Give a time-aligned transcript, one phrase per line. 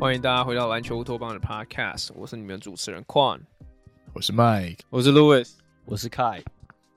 [0.00, 3.40] 欢迎大家回到篮球乌托邦的 Podcast，我是你们的主持人 Quan，
[4.12, 5.50] 我是 Mike，我是 Louis，
[5.86, 6.42] 我是 Kai。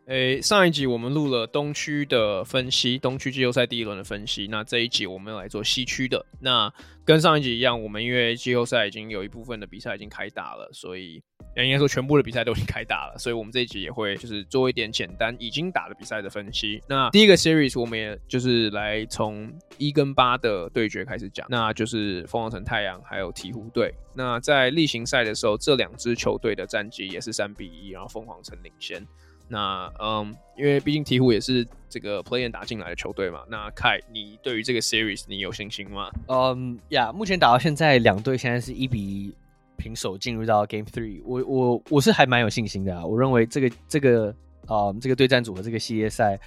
[0.07, 4.47] 诶，上一集我们录了东区的分析，东区季后赛第一轮的分析。
[4.47, 6.25] 那这一集我们要来做西区的。
[6.41, 6.73] 那
[7.05, 11.23] 跟上一集一样，我们因为季后赛已经有一部分的比赛已经开打了，所以。
[11.65, 16.81] 应该说，全部的比赛都已经开打了，所以我们这一集也会就是做一点简单已经打的比赛的分析。
[16.87, 23.93] 那第一个 series 我们也就是来从一跟八的对决开始讲，那就是凤凰城太阳还有鹈鹕队。
[24.13, 29.03] 那在例行赛的时候，这两支球队的战绩也是三比一，然后凤凰城领先。
[29.47, 33.43] 那嗯，因为毕竟鹈鹕也是这个 play-in 打进来的球队嘛。
[33.49, 36.11] 那凯，你对于这个 series 你有信心吗？
[36.27, 39.33] 嗯呀，目前打到现在，两队现在是一比一。
[39.77, 43.05] 平手进入到 Game Three，我我我是还蛮有信心的啊。
[43.05, 44.33] 我认为这个这个
[44.65, 46.37] 啊、这个对战组合这个系列赛，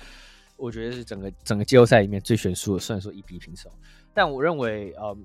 [0.56, 2.80] 我觉得是整个整个季后赛里面最悬殊的。
[2.80, 3.70] 虽然说一比平手，
[4.12, 5.16] 但我认为呃、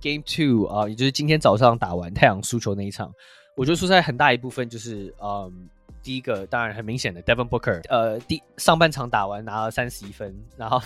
[0.00, 3.12] Game Two 啊，也就是今天早上打完太阳输球那一场，
[3.56, 5.68] 我觉得输在很大一部分就是嗯
[6.02, 10.80] 第一个当然很明显的 Devin Booker，呃第上半场打完拿了三十一分，然后。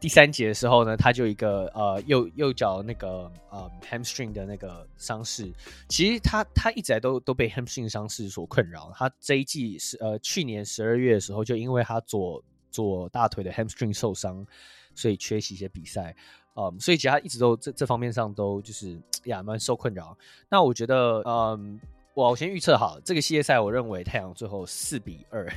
[0.00, 5.52] 第三节的时候呢，他就一个呃右右脚那个呃 hamstring 的那个伤势，
[5.88, 8.92] 其实他他一直来都都被 hamstring 伤势所困扰。
[8.94, 14.46] 他这一季是呃去年十二月的时候，就因为他左左大腿的 hamstring 受伤，
[14.94, 16.14] 所以缺席一些比赛。
[16.54, 20.16] 嗯，所以其他一直都这这方面上都就是呀蛮受困扰。
[20.48, 21.80] 那我觉得嗯，
[22.14, 25.48] 我先预测好这个系列赛，我认为太阳最后四比二。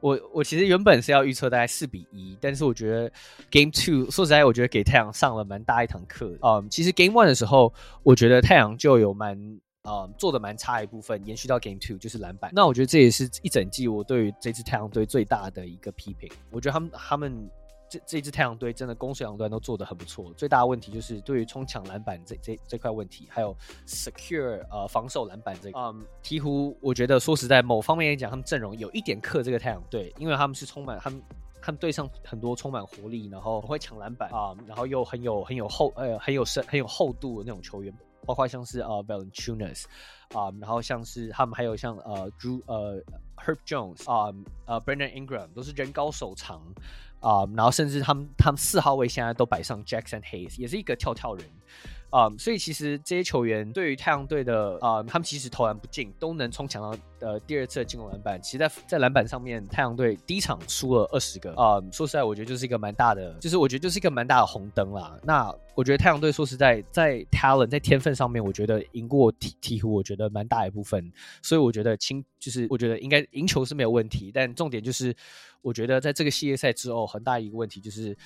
[0.00, 3.12] 我我其实原本是要预测大概四比一，但是我觉得
[3.50, 6.36] Game Two 说实在，我觉得给太阳上了蛮大一堂课。
[6.42, 9.36] 嗯，其实 Game One 的时候，我觉得太阳就有蛮
[9.84, 12.50] 嗯做的蛮差一部分，延续到 Game Two 就是篮板。
[12.54, 16.30] 那我觉得这也是一整季我对于这支太阳队最大的一个批评。
[16.50, 17.50] 我觉得他们他们。
[17.90, 23.52] 这这支太阳队真的攻守两端都做得很不错，最大的问题就是对于冲抢篮板这这这块问题，还有
[23.84, 25.78] secure 呃防守篮板这个。
[25.80, 31.20] 嗯，鹈鹕我觉得说实在，某方面来讲，他们阵容有一点克这个太阳队，因为他们是充满他们
[31.60, 37.92] 他们队上很多充满活力，然后很会抢篮板啊、嗯，然后又很有很有厚呃很有深很有厚度的那种球员，
[38.24, 39.86] 包括像是呃 Valanciunas
[40.32, 43.02] 啊，然后像是他们还有像呃 Drew 呃
[43.36, 44.32] Herb Jones 啊
[44.66, 46.62] 呃 Brandon Ingram 都是人高手长。
[47.20, 51.44] 啊、然后甚至他们他们四号位现在都摆上 Jackson Hayes，也是一个跳跳人。
[52.10, 58.42] 啊、所以其实这些球员对于太阳队的啊他们其实投篮不进，都能冲抢到呃第二次的进攻篮板。
[58.42, 61.54] 其实在，在篮板上面，太阳队第一场输了二十个。
[61.54, 65.16] 啊、说实在，我觉得就是一个蛮大的，就是我觉得就是一个蛮大的红灯啦。
[65.22, 71.12] 那我觉得太阳队说实在，在 talent 在天分上面，我觉得赢过鵜鵜鹕，我觉得蛮大一部分。
[71.42, 75.14] 所以我觉得轻就是我觉得应该赢球是没有问题，但重点就是
[75.62, 78.16] 我觉得在这个系列赛之后，很大一个问题就是。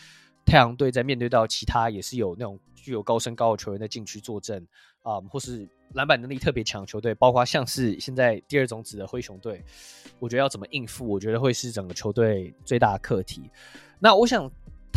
[0.44, 4.66] 太阳队在面对到其他也是有那种具有高身高的球员在禁区坐镇
[5.02, 9.64] 啊，或是篮板能力特别强的球队，包括像是现在第二种子的灰熊队，
[10.18, 13.50] 我觉得要怎么应付，我觉得会是整个球队最大的课题。
[13.98, 14.50] 那我想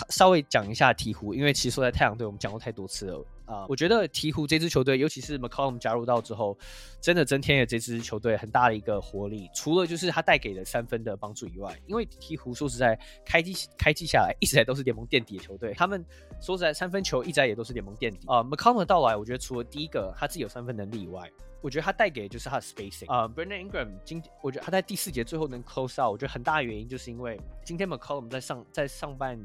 [0.10, 3.26] 稍微讲一下鹈鹕，因为其实说在太阳队我们讲过太多次了。
[3.48, 6.58] 啊、我觉得鹈鹕这支球队，尤其是 McCollum 加入到之后，
[7.00, 9.50] 真的增添了这支球队很大的一个活力。
[9.56, 15.74] 除了就是他带给了三分的帮助以外，因为鹈鹕说实在，开季开季下来一直来都是联盟垫底的球队。
[15.76, 16.06] 他们
[16.42, 18.28] 说实在，三分球一直来也都是联盟垫底。
[18.28, 21.32] 啊、McCollum 的到来，我觉得除了第一个他自己有三分能力以外，
[21.62, 23.10] 我觉得他带给就是他的 spacing。
[23.10, 29.40] 啊、，Brandon Ingram 今我觉得他在第四节最后能 close out，我觉得很大的原因就是因为今天 McCollum 在上在上半。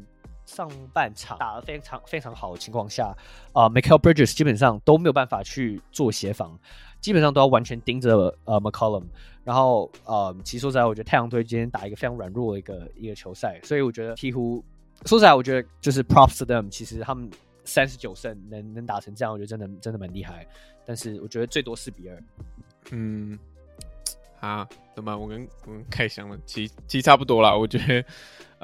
[0.55, 3.17] 上半场打得非常非常好的情况下，
[3.55, 6.59] 啊、Mikal Bridges 基本上都没有办法去做协防，
[7.01, 9.05] 基本上都要完全盯着呃 McCollum。
[9.45, 14.63] 然后呃，其实说实在，我觉得太阳队今天打一个非常软弱的一个一个球赛，所以我觉得鵜鹕
[15.07, 16.69] 说实在，我觉得就是 props to them。
[16.69, 17.31] 其实他们
[17.65, 20.47] 三十九胜能能打成这样，我觉得真的真的蛮厉害。
[20.85, 22.23] 但是我觉得最多四比二。
[22.91, 23.39] 嗯，
[24.39, 28.05] 啊，怎么我跟我跟凯翔的其其实差不多啦，我觉得。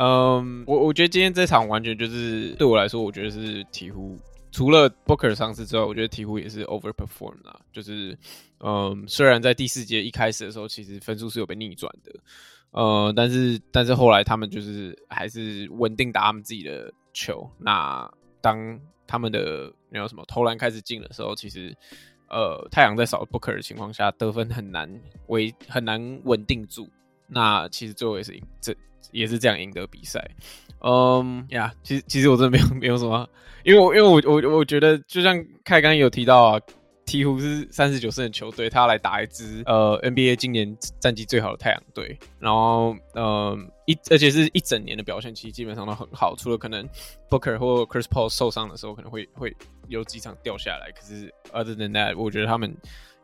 [0.00, 4.16] 嗯，我我觉得今天这场完全就是对我来说，我觉得是鹈鹕
[4.52, 7.58] 除了 Booker 上次之外，我觉得鹈鹕也是 overperform 啦。
[7.72, 8.16] 就是，
[8.60, 12.12] 嗯，虽然在第四节一开始的时候，其实分数是有被逆转的，
[12.70, 17.50] 呃，但是但是后来他们就是还是稳定打他们自己的球。
[17.58, 18.08] 那
[18.40, 21.76] 当他们的没有什么投篮开始进的时候，其实
[22.28, 24.88] 呃，太阳在少 Booker 的情况下，得分很难
[25.26, 26.88] 维很难稳定住。
[27.26, 28.72] 那其实最后也是赢这。
[29.12, 30.22] 也是这样赢得比赛，
[30.80, 33.28] 嗯呀，其实其实我真的没有 没有什么，
[33.64, 36.60] 因为我因为我我我觉得就像凯刚有提到啊，
[37.06, 46.86] 鹈鹕是三十九胜的球队，他要来打一支呃 NBA 今年战绩最好的太阳队，然后呃一而且是一整年的表现，其实基本上都很好，除了可能
[47.30, 49.56] Booker 或 Chris Paul 受伤的时候可能会会
[49.88, 52.76] 有几场掉下来，可是 Other than that，我觉得他们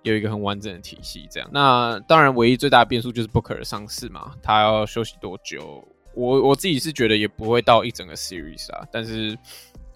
[0.04, 1.26] 有一个很完整的体系。
[1.30, 5.86] 这样，那当然唯一最大的变数就是 Booker 的伤势嘛，他要休息多久？
[6.14, 9.36] 我我自己是觉得也不会到一整个 series 啊，但是。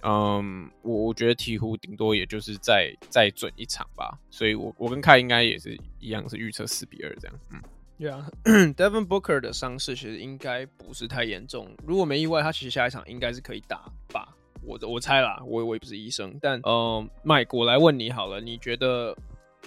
[0.01, 7.37] 嗯，我我觉得鹈鹕顶多也就是再再准一场吧，所以我我跟凯应该也是一样，是预测四比二这样。
[7.51, 7.61] 嗯，
[7.99, 14.29] 对啊， Devin Booker 的伤势其实应该不是太严重，如果没意外，他其实下一场应该是可以打吧。
[14.63, 19.17] 我我猜啦，我我也不是医生，但嗯，Mike，我来问你好了，你觉得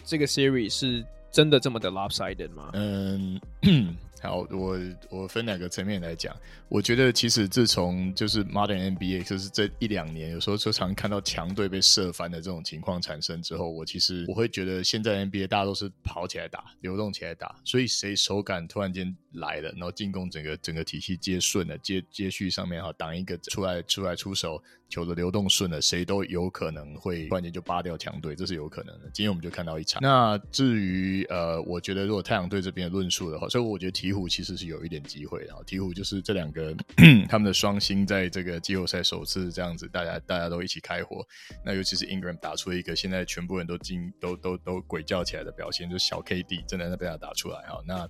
[0.03, 2.71] 这个 series 是真的这么的 lopsided 吗？
[2.73, 3.39] 嗯。
[4.23, 4.77] 好，我
[5.09, 6.35] 我分两个层面来讲，
[6.69, 29.09] 我觉得其实自从就是 Modern NBA，就是这一两年，有时候就常看到强队被射翻的这种情况产生之后，我其实我会觉得现在 NBA 大家都是跑起来打，流动起来打，所以谁手感突然间来了，然后进攻整个整个体系接顺了，接接续上面哈挡一个出来出来出手，球的流动顺了，谁都有可能会突然间就扒掉强队，这是有可能的。
[29.13, 30.01] 今天我们就看到一场。
[30.03, 35.53] 那至于呃，我觉得如果太阳队这边论述的话，所以我觉得鹈鹕其实是有一点机会的。
[35.65, 36.75] 鹈鹕就是这两个
[37.29, 41.25] 他们的双星在这个季后赛首次这样子，大家大家都一起开火。
[41.65, 47.77] 那尤其是 Ingram 打出一个现在全部人都惊都都都鬼叫起来的表现，就是小 KD 真的在被他打出来啊。
[47.87, 48.07] 那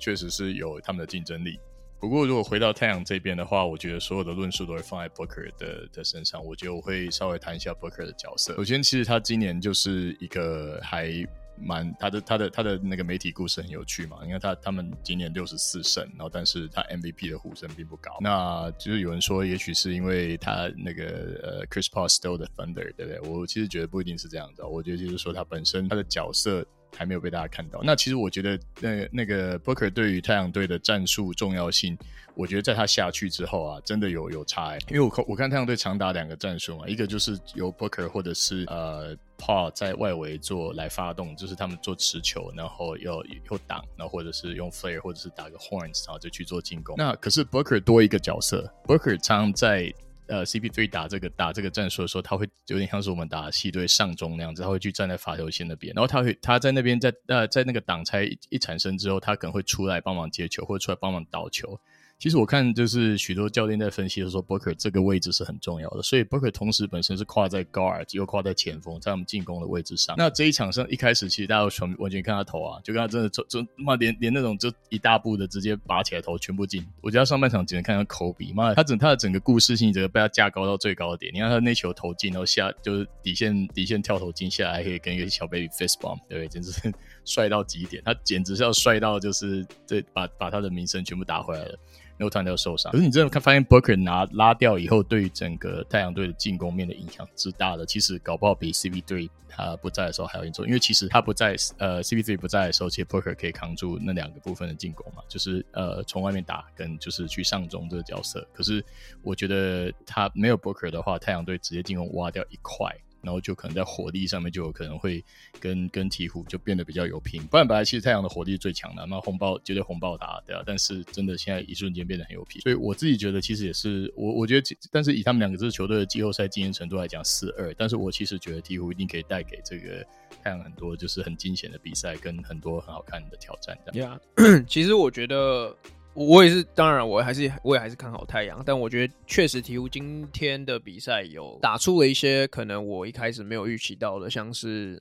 [0.00, 1.58] 确实是有他们的竞争力。
[2.00, 6.44] 不过如果回到太阳这边的话，我觉得所有的论述都会放在 Booker 的的身上。
[6.44, 8.54] 我觉得我会稍微谈一下 Booker 的角色。
[8.54, 11.26] 首先，其实他今年就是一个还。
[11.60, 21.04] 蛮他的他的他的那个媒体故事很有趣嘛，因为他他们今年六十四胜，然后但是他 MVP 的呼声并不高，那就是有人说也许是因为他那个
[21.42, 23.20] 呃 Chris Paul stole the thunder，对不对？
[23.28, 26.64] 我其实觉得不一定是这样子，我觉得就是说他本身他的角色
[26.96, 27.80] 还没有被大家看到。
[27.82, 31.96] 那其实我觉得那那个 Booker 对于太阳队的战术重要性，
[32.34, 39.16] 我觉得在他下去之后啊，真的有有差欸，因为我看我看太阳队常打两个战术嘛，一个就是由 Booker 或者是呃。
[39.40, 46.96] Paul 在外围做来发动，就是他们做持球，然后要有挡，然后或者是用 flare，或者是打个 horns，然后就去做进攻。
[46.98, 49.94] 那可是 Booker 多一个角色，Booker 常在
[50.28, 61.80] 呃 CP3 打这个打这个战术的时候，他会有点像是我们打 C 队上中那样子，他会去站在罚球线那边，然后他会他在那边在呃在那个挡拆一,一产生之后，他可能会出来帮忙接球，或者出来帮忙倒球。
[62.18, 70.16] 其实我看就是许多教练在分析的时候，Booker 这个位置是很重要的，所以 Booker 同时本身是跨在 guard 又跨在前锋，在我们进攻的位置上。
[70.18, 76.84] 那这一场上一开始，其实大家全完全看他投啊，就跟他真的就就妈连连那种就一大步的直接拔起来投全部进。
[77.00, 81.32] 我觉得上半场只能看到科比，妈他整他的整个故事性，整个被他架高到最高点。
[81.32, 86.48] 你看他那球投进，然后下就是底线底线跳投进下来，可以跟一个小 baby fist bump，对不对？
[86.48, 86.92] 简直是
[87.24, 88.02] 帅到极点。
[88.04, 91.78] 他简直是要帅到就是这把把他的名声全部打回来了。
[92.18, 100.66] 没有团队受伤，可是你真的看发现 Booker 拿拉掉以后，对于整个太阳队的进攻面的影响之大的，其实搞不好比 CP3 他不在的时候还要严重。
[100.66, 108.46] 因为其实他不在，呃，CP3 不在的时候，其实 Booker 可以扛住那两个部分的进攻嘛，就是呃从外面打跟就是去上中这个角色。
[108.52, 108.84] 可是
[109.22, 112.94] 我觉得他没有 Booker 的话，太阳队直接进攻挖掉一块。
[113.20, 115.24] 然后就可能在火力上面就有可能会
[115.60, 120.62] 跟跟鹈鹕就变得比较有拼，不然本来其实太阳的火力是最强的，那红爆绝对红爆打，对啊。
[120.66, 130.04] 但是真的现在一瞬间变得很有拼，所以我自己觉得其实也是我我觉得，但是以他们两个支球队的季后赛经验程度来讲四二，但是我其实觉得鹈鹕一定可以带给这个
[130.42, 133.76] 太阳很多就是很惊险的比赛跟很多很好看的挑战。
[133.92, 134.20] 这样。
[134.36, 135.76] Yeah，其实我觉得。
[136.18, 145.00] 我也是，当然，我还是我也还是看好太阳，但我觉得确实鹈鹕今天的比赛有打出了一些可能我一开始没有预期到的，像是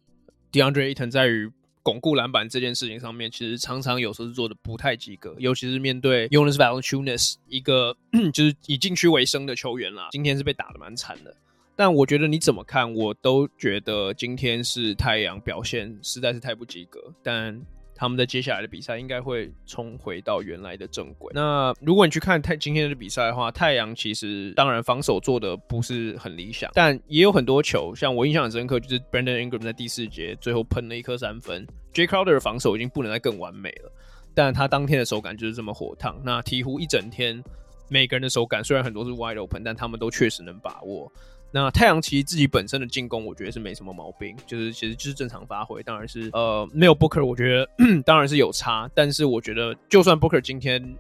[0.51, 7.97] DeAndre e a t o n 在于巩固篮板这件事情上面，其实常常有时候是做的不太及格，尤其是面对 Jonas Valanciunas 一个
[8.31, 11.36] 就是以禁区为生的球员啦，今天是被打的蛮惨的。
[11.75, 17.59] 但我觉得你怎么看，我都觉得今天是太阳表现实在是太不及格，但。
[17.98, 21.32] 他们在接下来的比赛应该会冲回到原来的正轨。
[21.34, 31.66] 那如果你去看太今天的比赛的话，太阳其实当然防守做的不是很理想，但也有很多球，像我印象很深刻，就是 Brandon Ingram 在第四节最后喷了一颗三分。
[31.92, 33.92] Jay Crowder 的防守已经不能再更完美了，
[34.36, 36.22] 但他当天的手感就是这么火烫。
[36.24, 37.44] 那鹈鹕一整天
[37.89, 41.12] 每个人的手感虽然很多是 wide open，但他们都确实能把握。
[41.51, 45.82] 那太阳其实自己本身的进攻，我觉得是没什么毛病，就是其实就是正常发挥。
[45.84, 47.70] 当然是呃没有 Booker，我觉得
[48.06, 48.89] 当然是有差。
[48.94, 50.96] 但是我觉得就算 Booker 今天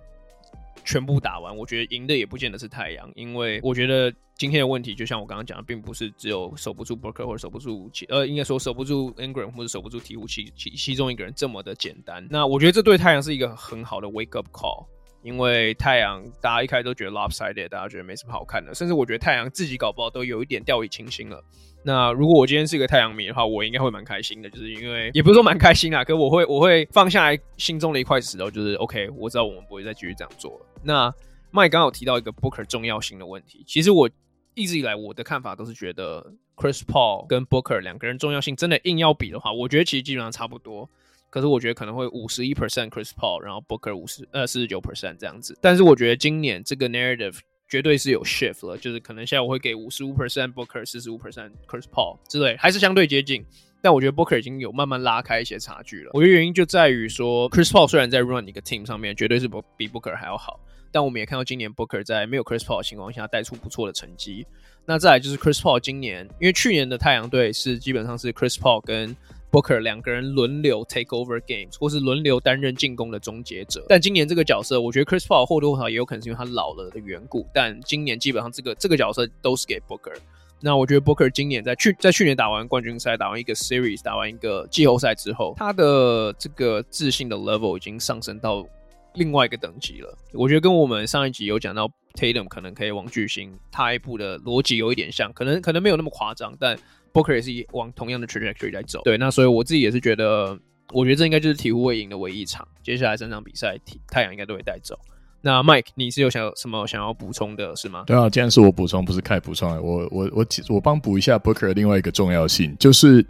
[0.85, 12.25] 全部打完，我觉得赢的也不见得是太阳，因为我觉得今天的问题就像我刚刚讲的，并不是只有守不住 Booker 或者守不住其呃，应该说守不住 Ingram 或者守不住鹈鹕其其其中一个人这么的简单。
[12.29, 14.85] 那我觉得这对太阳是一个很好的 wake up call，
[15.27, 21.43] 因为太阳大家一开始都觉得 lopsided，大家觉得没什么好看的，甚至我觉得太阳自己搞不好都有一点掉以轻心了。
[21.83, 30.65] 那如果我今天是一个太阳迷的话，我应该会蛮开心的，就是因为也不是说蛮开心啊，可我会我会放下来心中的一块石头，就是 OK，我知道我们不会再继续这样做了。
[30.81, 31.13] 那
[31.51, 34.09] Mike 刚好提到一个 Booker 重要性的问题，其实我
[34.53, 40.89] 一直以来我的看法都是觉得 Chris Paul 跟 Booker 两个人重要性真的硬要比的话，我觉得其实基本上差不多。
[41.29, 45.57] 可是我觉得可能会五十一 percent Chris Paul，然后 Booker 五十呃四十九 percent 这样子。
[45.61, 47.39] 但是我觉得今年这个 narrative。
[47.69, 53.45] 绝对是有 shift 了，就是可能现在我会给五十五 percent Booker，四十五 percent Chris Paul 之类，还是相对接近。
[53.81, 56.11] 但我觉得 Booker 已经有慢慢拉开一些差距了。
[56.13, 60.61] 我觉得原因就在于说，Chris Paul 虽然在 run 一个 team 上面绝对是比 Booker 还要好，
[60.93, 64.47] 但我们也看到今年 Booker 在没有 Chris Paul 的情况下带出不错的成绩。
[64.85, 69.13] 那再来就是 Chris Paul 今年，因为去年的太阳队是基本上是 Chris Paul 跟
[69.49, 73.85] Booker 两个人轮流 take over games，或是轮流担任进攻的终结者。
[73.87, 77.47] 但今年这个角色，我觉得 Chris Paul 或多或少也有可能是因为他老了的缘故。
[77.53, 80.17] 但今年基本上这个这个角色都是给 Booker。
[80.59, 88.67] 那我觉得 Booker 今年在去在去年打完冠军赛、打完一个 series、打完一个季后赛之后，他的这个自信的 level 已经上升到
[89.13, 90.17] 另外一个等级了。
[90.33, 96.77] 我觉得跟我们上一集有讲到 Tatum 可能可以往巨星踏一步的逻辑有一点像，可能可能没有那么夸张，但。
[97.17, 100.57] Booker 也是往同样的 trajectory 在走，对，那所以我自己也是觉得，
[100.93, 103.75] 我觉得这应该就是鵜鹕会赢的唯一一场，接下来三场比赛，
[104.07, 104.99] 太阳应该都会带走。
[105.41, 108.03] 那 Mike，你是有想什么想要补充的是吗？
[108.05, 113.25] 对啊，既然是我补充，不是凯补充，我我我我帮补一下 Booker 的另外一个重要性，就是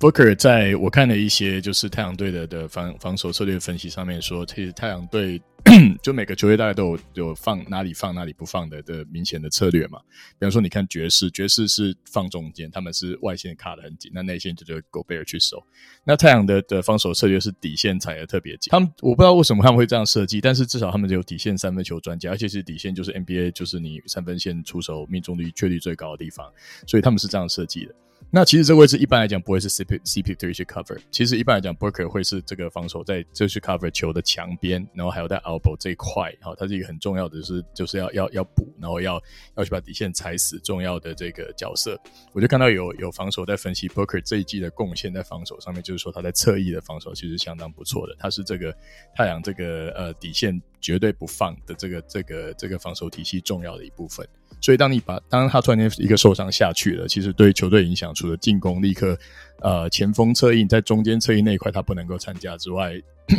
[0.00, 5.40] Booker 在我看了一些就是太阳队的的防防守策略分析上面说，其实太阳队。
[6.02, 9.98] 就每个球队大概都有有放哪里放哪里不放的的明显的策略嘛。
[10.38, 15.62] 比方说，你看爵士，爵士是放中间，他们是外线卡得很紧，那内线就就狗贝尔去守。
[16.04, 18.70] 那太阳的的防守策略是底线踩得特别紧。
[18.70, 26.50] 他们我不知道为什么他们会这样设计，但是至少他们有底线三分球专家，而且是底线就是 NBA 就是你三分线出手命中率确率最高的地方，
[26.86, 27.94] 所以他们是这样设计的。
[28.30, 39.18] 那其实这个位置一般来讲不会是 CP CP3 去 cover，其实一般来讲 Booker 会是这个防守在这去 cover 球的墙边，然后还有在 elbow 这一块，好，它是一个很重要的是就是要要要补，然后要
[39.56, 41.98] 要去把底线踩死重要的这个角色。
[42.32, 48.76] 我就看到有有防守在分析 Booker 这一季的贡献在防守上面，就是说他在侧翼的防守其实相当不错的，他是这个
[49.16, 54.26] 太阳这个呃底线绝对不放的这个这个这个防守体系重要的一部分。
[54.60, 59.16] 所以，当你把当他突然间一个受伤下去了，其实对球队影响，除了进攻立刻，
[59.60, 62.92] 呃，前锋策应在中间策应那一块他不能够参加之外，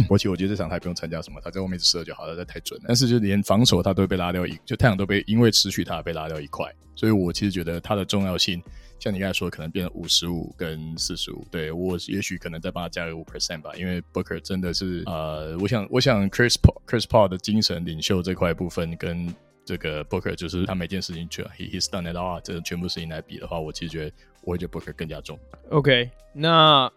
[0.10, 2.86] 而 且我觉得这场他也不用参加什么，他在后面射就好了，这太准了。
[2.88, 6.66] 但是就连防守他都被拉掉一，就太阳都被因为持续他被拉掉一块。
[6.96, 8.62] 所以我其实觉得他的重要性，
[9.00, 11.46] 像你刚才说，可能变成五十五跟四十五。
[11.50, 19.34] 对，我也许可能再帮他加个五 percent 吧，因为 Booker 真的是呃，我想我想 Chris Paul Chris Paul 的精神领袖这块部分跟。
[19.66, 25.38] 这个 Booker 就是他每件事情全 he he's done it all，这个全部事情来比的话，我其实觉得我会觉得 Booker 更加重。
[25.70, 26.92] OK，那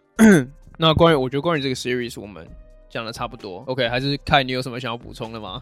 [0.75, 2.47] 那关于我觉得关于这个 series 我们
[2.89, 3.59] 讲的差不多。
[3.67, 5.61] OK，还是看你有什么想要补充的吗？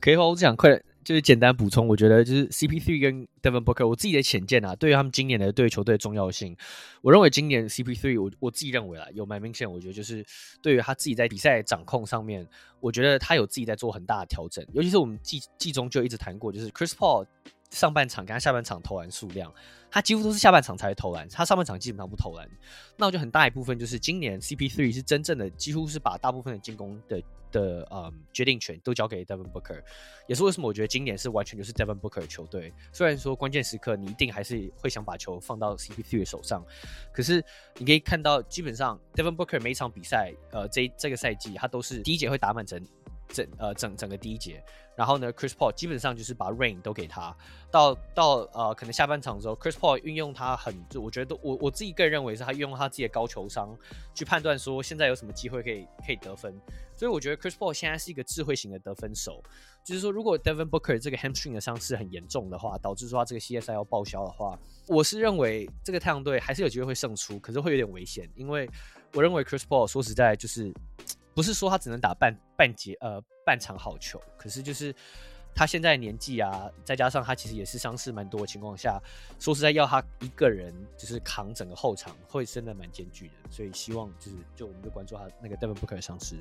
[0.00, 0.70] 可以的话，我只想快。
[1.08, 6.54] 就是简单补充，我觉得就是 CP3 跟 Devin Booker，我自己的浅见啊，对于他们今年的对球队的重要性，
[7.00, 10.22] 我认为今年 CP3，我我自己认为啊，有蛮明显，我觉得就是
[10.60, 12.46] 对于他自己在比赛掌控上面，
[12.78, 17.24] 我觉得他有自己在做很大的调整，尤其是我们季季中就一直谈过，就是 Chris Paul
[17.70, 19.50] 上半场跟他下半场投篮数量。
[19.90, 22.48] 他几乎都是下半场才投篮，他上半场基本上不投篮。
[22.96, 29.82] 那我觉得很大一部分就是今年 CP3 是真正的几乎是把大部分的进攻的的呃决定权都交给 Devin Booker，
[30.26, 32.72] 也是为什么我觉得今年是完全就是 Devin Booker 的球队。
[32.92, 36.62] 虽然说关键时刻你一定还是会想把球放到 CP3 的手上，
[37.12, 37.42] 可是
[37.78, 42.84] 你可以看到基本上 Devin Booker 每一场比赛，呃，这这个赛季他都是第一节会打满整
[43.28, 44.62] 整呃整整个第一节。
[44.96, 47.32] 然后呢，Chris Paul 基本上就是把 Rain 都给他。
[47.70, 53.76] 到到呃，可能下半场的时候，Chris Paul 运用他很，就我觉得我我自己个人认为是他运用他自己的高球商
[54.12, 56.52] 去判断说现在有什么机会可以可以得分。
[56.96, 59.40] 所以我觉得 Chris Paul 现在是一个智慧型的得分手。
[59.84, 68.68] 就是说，如果 Devin Booker 这个 hamstring 的伤势很严重的话，导致说他这个系列赛要报销的话，我是认为这个太阳队还是有机会会胜出，可是会有点危险，因为
[69.14, 70.70] 我认为 Chris Paul 说实在就是
[71.38, 74.92] 不是说他只能打半半节呃半场好球，可是就是。
[75.54, 79.00] 他现在年纪啊，再加上他其实也是伤势蛮多的情况下，
[79.40, 83.32] 说实在要他一个人就是扛整个后场，会真的蛮艰巨的。
[83.50, 86.36] 所以希望就是就我们就关注他那个 Devin Booker 伤势。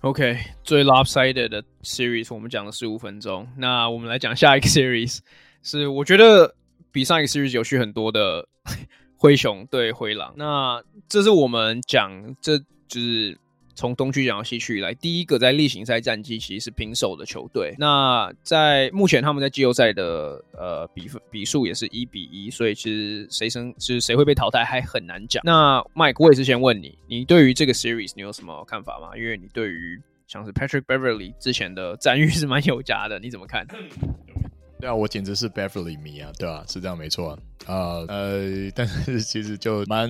[0.00, 5.20] OK，最 lopsided 的 series 我们讲了十五分钟，那我们来讲下一个 series，
[5.62, 6.52] 是我觉得
[6.90, 8.48] 比上一个 series 有趣很多的
[9.16, 10.34] 灰熊对灰狼。
[10.36, 13.38] 那这是我们讲，这就是。
[13.76, 17.74] 从东区讲到西区以来，第一个在例行赛战绩其实是平手的球队。
[17.78, 25.42] 那在目前他们在季后赛的呃比分比数也是一比一，所以其实谁胜就是谁会被淘汰还很难讲。
[25.44, 29.16] 那 Mike，我也是先问你，你对于这个 series 你有什么看法吗？
[29.16, 33.66] 因为你对于像是 Patrick Beverly 之前的赞誉是蛮有加的，你怎么看？
[34.78, 37.38] 对啊，我简直是 Beverly 迷啊，对啊，是这样没错啊。
[38.08, 40.08] 呃，但是其实就蛮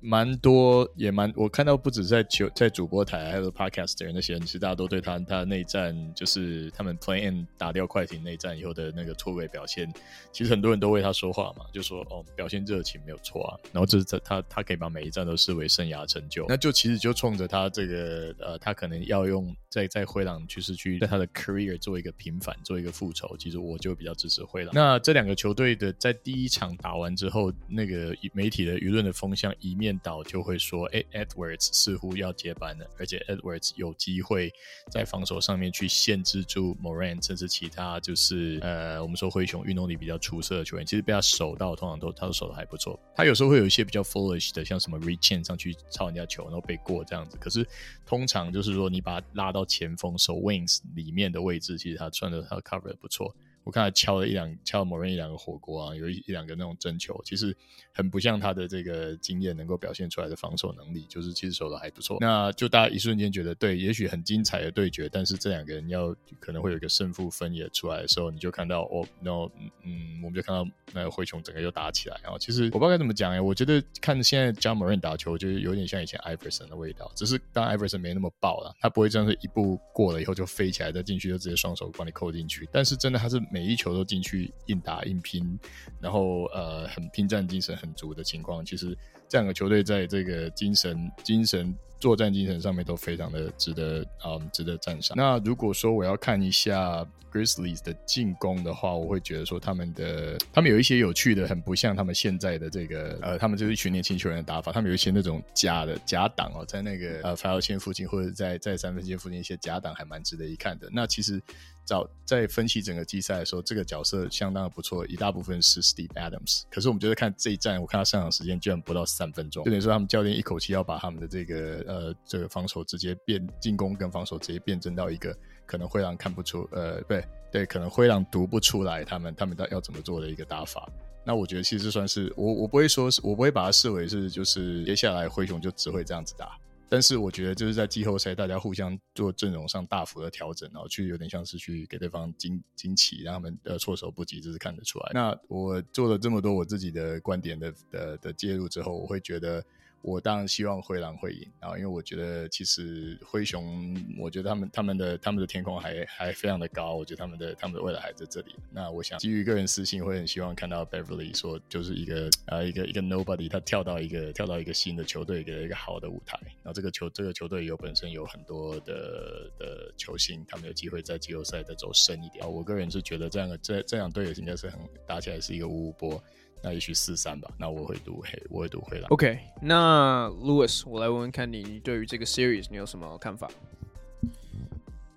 [0.00, 9.90] 蛮多，也蛮我看到不止在球在主播台，还有 Podcaster 那些人，其实大家都对他他内战，就是他们 Play In 打掉快艇内战以后的那个突围表现，
[10.32, 24.74] 其实很多人都为他说话嘛，就说哦，表现热情没有错啊，然后这是他他他可以把每一战都视为生涯成就，那就其实就冲着他这个呃，他可能要用在在灰狼就是去在他的 career 做一个平反，做一个复仇，其实我就比较要支持灰狼。
[24.74, 34.52] 那这两个球队的在第一场打完之后，那个媒体的舆论的风向一面倒，就会说：“哎，Edwards 似乎要接班了，而且 Edwards 有机会
[34.90, 42.98] 在防守上面去限制住 Moran，甚至其他就是呃，我们说灰熊运动力比较出色的球员，其实被他守到，通常都他都守的还不错。
[43.14, 47.36] 他有时候会有一些比较 foolish 的，像什么 reach in 上去抄人家球，然后被过这样子。
[47.38, 47.66] 可是
[48.06, 53.34] 通常就是说，你把他拉到前锋守 wings 里面的位置，其实他算的他 cover 的不错。”
[53.68, 57.54] 我看他敲了一两敲了某人一两个火锅啊，有一一两个那种真球，其实
[57.92, 62.16] 很不像他的这个经验能够表现出来的防守能力，就是其实守的还不错。
[62.18, 69.52] 那就大家一瞬间觉得，对，也许很精彩的对决，但是这两个人要可能会有一个胜负分野出来的时候，你就看到哦，然后
[69.84, 72.18] 嗯，我们就看到那个灰熊整个又打起来。
[72.22, 82.66] 然后其实我不知道该怎么讲哎，我觉得看现在加某人打球，就是有点像以前 Iverson 的味道，只是当 Iverson 没那么爆了，他不会这样子一步过了以后就飞起来再进去，就直接双手帮你扣进去。
[82.72, 85.58] 但是真的他是每每一球都进去硬打硬拼，
[86.00, 88.96] 然后呃很拼战精神很足的情况，其实
[89.28, 95.16] 这两个球队在这个精神精神作战精神上面都非常的值得啊、嗯、值得赞赏。
[95.16, 110.88] 那如果说我要看一下 Grizzlies 的进攻的话，我会觉得说他们的他们有一些有趣的，很不像他们现在的这个呃他们就是一群年轻球员的打法，他们有一些那种假的假挡哦，在那个呃罚球线附近或者在在三分线附近一些假挡还蛮值得一看的。
[110.92, 111.42] 那其实。
[111.88, 116.64] 早在分析整个季赛的时候，这个角色相当的不错，一大部分是 Steve Adams。
[116.70, 130.86] 可是我们就是看这一战，我看他上场时间居然不到三分钟，就等于说他们教练一口气要把他们的这个呃这个防守直接变进攻跟防守直接变成到一个可能会让看不出呃不对对可能会让读不出来他们他们到要怎么做的一个打法。
[131.24, 136.58] 那我觉得其实算是我我不会说是我不会把它视为是就是接下来灰熊就只会这样子打。
[136.88, 145.10] 但是我觉得就是在季后赛，大家互相做阵容上大幅的调整，然后去有点像是去给对方惊惊奇，让他们呃措手不及，这是看得出来。
[145.12, 149.64] 那我做了这么多我自己的观点的的的介入之后，我会觉得。
[150.00, 158.54] 我当然希望灰狼会赢，然后因为我觉得其实灰熊，我觉得他们他们的他们的天空还还非常的高，我觉得他们的他们的未来还在这里。
[158.70, 166.38] 那我想基于个人私心，会很希望看到 Beverly 说就是一个呃一个一个 Nobody，他跳到一个跳到一个新的球队，给了一个好的舞台。
[166.62, 172.44] 然后这个球这个球队有本身有很多的的球星，他们有机会在季后赛再走深一点。
[172.44, 176.22] 啊我个人是觉得这样的这这两队应该是很打起来是一个五五波。
[176.60, 179.06] 那也许四三吧，那我会读黑，我会读灰狼。
[179.10, 183.48] OK，那 Louis，我来问问看你，你对于这个 series 你有什么看法？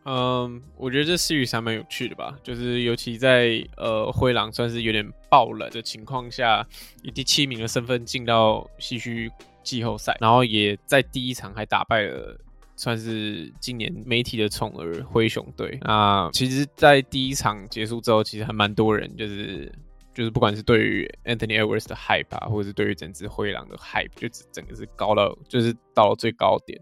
[0.05, 6.63] 嗯，我觉得这 series 还蛮有趣的吧，就是尤其在呃灰狼算是有点爆冷的情况下，
[7.01, 9.31] 以第七名的身份进到西区
[9.63, 12.39] 季后赛，然后也在第一场还打败了
[12.75, 15.79] 算是今年媒体的宠儿灰熊队。
[15.81, 19.71] 那其实，在第一场结束之后，其实还蛮多人就是。
[20.13, 26.79] 就是不管是对于 Anthony Edwards 的 hype 啊，或者是对于整支灰狼的 hype，就整个是高到就是到了最高点。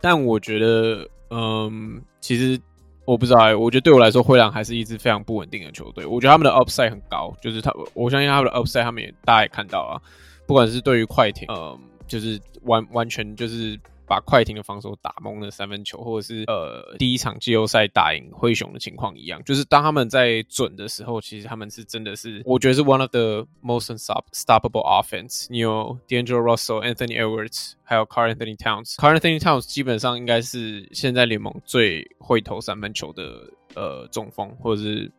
[0.00, 2.60] 但我觉得，嗯，其实
[3.04, 6.06] 我不知道、我觉得对我来说，灰狼还是一支非常不稳定的球队。
[6.06, 10.00] 我觉得他们的 upside 很高，就是他，我相信他们的 upside，他们也大家也看到啊。
[10.46, 13.78] 不管是对于快艇，嗯，就是完完全就是。
[14.06, 25.46] 把快艇的防守打懵的三分球，或者是呃第一场季后赛打赢灰熊的情况一样，就是当他们在准的时候，其实他们是真的是，我觉得是 one of the most unstoppable offense。
[25.48, 28.94] 你有 D'Angelo Russell、Anthony Edwards，还有 Car Anthony Towns。
[28.96, 35.10] Car Anthony Towns 基本上应该是现在联盟最会投三分球的呃中锋，或者是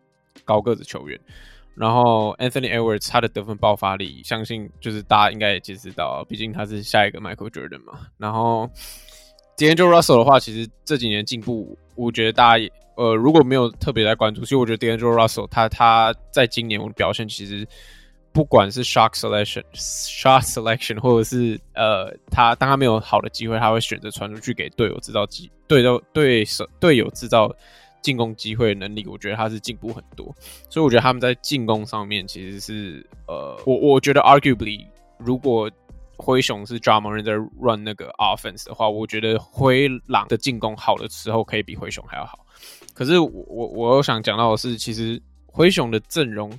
[0.45, 1.19] 高个子球员。
[1.75, 7.99] 然后 Anthony Edwards 他的得分爆发力，相信就是大家应该也知道，毕竟他是下一个 Michael Jordan 嘛。
[8.17, 8.69] 然后
[9.57, 15.47] d a n g e l Russell 的话，其实这几年进步，我觉得大家也呃如果没有特别在关注，其实我觉得 d a n g e l Russell
[15.47, 17.67] 他他在今年我的表现，其实
[18.31, 27.51] 不管是 shot selection、 shot selection，或者是呃他当他没有好的机会，他会选择传出去给队友制造机，对到对手队友制造。
[28.03, 30.31] 进攻机会能力，我觉得他是进步很多，
[30.69, 34.85] 所以我觉得他们在进攻上面其实是呃，我我觉得 arguably
[35.17, 35.71] 如果
[36.17, 42.45] 灰熊是 Ja m a n 在 run 那个 offense 的话，我觉得灰狼的进攻好的时候可以比灰熊还要好。
[42.93, 46.51] 可是我我我想讲到的是，其实灰熊的阵容，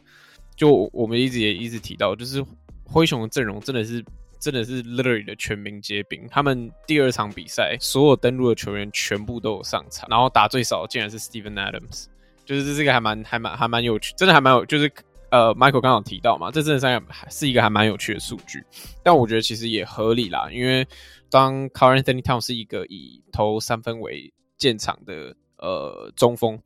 [0.57, 2.45] 就我们一直也一直提到，就是
[2.85, 4.05] 灰熊的阵容真的是。
[4.45, 6.29] 真的是 literally 的全民皆兵。
[6.31, 12.05] 他们第二场比赛所有登录的球员全部都有上场，然后打最少的竟然是 Steven Adams，
[12.45, 14.93] 就是这是一个还蛮还蛮还蛮有趣，真的还蛮有，就是
[15.31, 18.63] 呃 Michael 刚好提到嘛，这真的是是一个还蛮有趣的数据。
[19.03, 20.87] 但我觉得其实也合理啦，因为
[21.31, 26.61] 当 c a r l Anthony Town 是一个以投三分为建厂的呃中锋，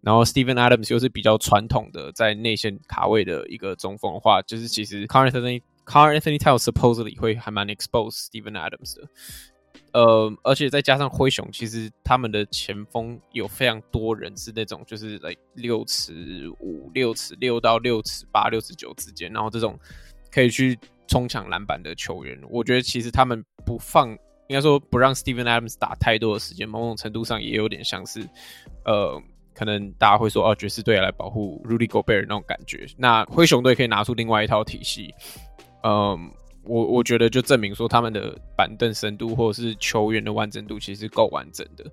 [0.00, 5.04] 然后 Steven Adams 又是比较传统的在内线卡位的一个中锋的话，就是其实
[5.84, 9.08] Karl-Anthony Karl-Anthony Towns supposedly 会还蛮 expose Steven Adams 的，
[9.92, 19.78] 呃，而且再加上灰熊，其实他们的前锋有非常多人是那种就是来六尺五、六尺六到六尺八、六尺九之间，然后这种
[20.32, 24.10] 可以去冲抢篮板的球员，我觉得其实他们不放，
[24.48, 28.20] 应该说不让 Steven Adams 打太多的时间，某种程度上也有点像是，
[28.84, 29.22] 呃，
[29.54, 35.14] 可能大家会说哦，爵士队来保护 Rudy Gobert 那种感觉，那灰熊队可以拿出另外一套体系。
[35.84, 36.30] 嗯，
[36.64, 41.84] 我我觉得就证明说他们的板凳深度或者是球员的完整度其实够完整的，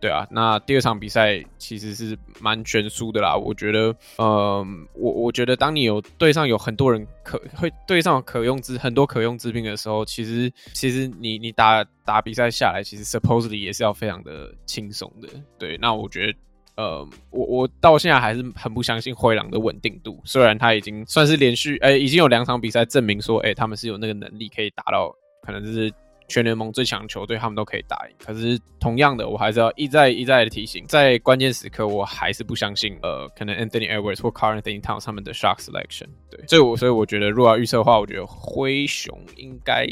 [0.00, 0.26] 对啊。
[0.28, 15.78] 那第二场比赛其实是蛮悬殊的啦，我觉得，嗯，我我觉得当你有队上有很多人可会队上可用之很多可用之兵的时候，其实其实你你打打比赛下来，其实 supposedly 也是要非常的轻松的，对。
[15.78, 16.38] 那我觉得。
[16.78, 20.22] 呃，我我到现在还是很不相信灰狼的稳定度。
[20.24, 25.12] 虽然他已经算是连续，哎、已经有两场比赛证明说，哎、他们是有那个能力可以打到，
[25.42, 25.92] 可能就是
[26.28, 28.14] 全联盟最强球队，他们都可以打赢。
[28.24, 36.06] 可是同样的，我还是要一再一再的提醒，在关键时刻，我还是不相信，呃，可能 Anthony Edwards 或 Carl Anthony Towns 他们的 shot selection。
[36.30, 39.84] 对，所以我所以我觉得，如果要预测的话，我觉得灰熊应该，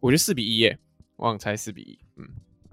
[0.00, 0.76] 我觉得四比一耶，
[1.14, 1.98] 我想猜四比一。
[2.16, 2.26] 嗯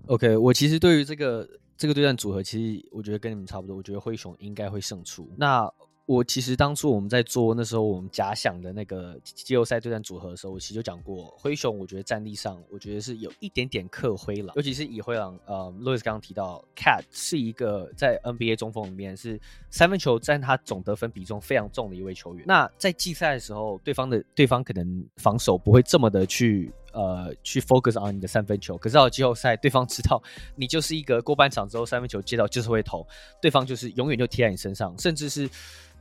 [0.07, 1.47] ，OK，我其实对于这个。
[1.77, 5.29] 这个对战组合其实我觉得跟你们差不多，我觉得灰熊应该会胜出。
[5.37, 5.69] 那
[6.05, 22.43] 我其实当初我们在做那时候我们假想的那个季后赛对战组合的时候，我其实就讲过，灰熊我觉得战力上我觉得是有一点点克灰狼，尤其是以灰狼，呃路易斯刚刚提到，cat 是一个在 NBA 中锋里面是三分球占他总得分比重非常重的一位球员。
[22.45, 26.69] 那在季赛的时候，对方的对方可能防守不会这么的去。
[26.93, 30.21] 呃，去 focus on 你的三分球，可是到季后赛，对方知道
[30.55, 33.05] 你就是一个过半场之后三分球接到就是会投，
[33.41, 35.49] 对方就是永远就贴在你身上，甚至是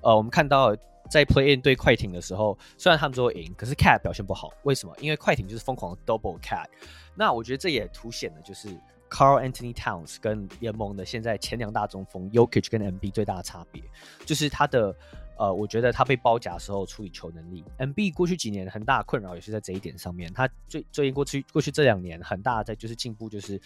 [0.02, 0.76] 呃，我们看到
[1.10, 4.94] 在 play in 对快艇的时候，虽然他们都会赢，可是 cat 表现不好，为什么？
[5.00, 6.66] 因为快艇就是疯狂的 double cat。
[7.14, 8.68] 那我觉得这也凸显了就是
[9.08, 13.82] Carl Anthony Towns 跟联盟的现在前两大中锋 Yokich 跟 MB 最大的差别，
[14.26, 14.94] 就是他的。
[15.38, 20.32] 呃，我觉得他被包夹的时候处理球能力，MB 过去几年很大的困扰也是在这一点上面。
[20.32, 23.60] 他最最近过去过去这两年很大在就是进步，就是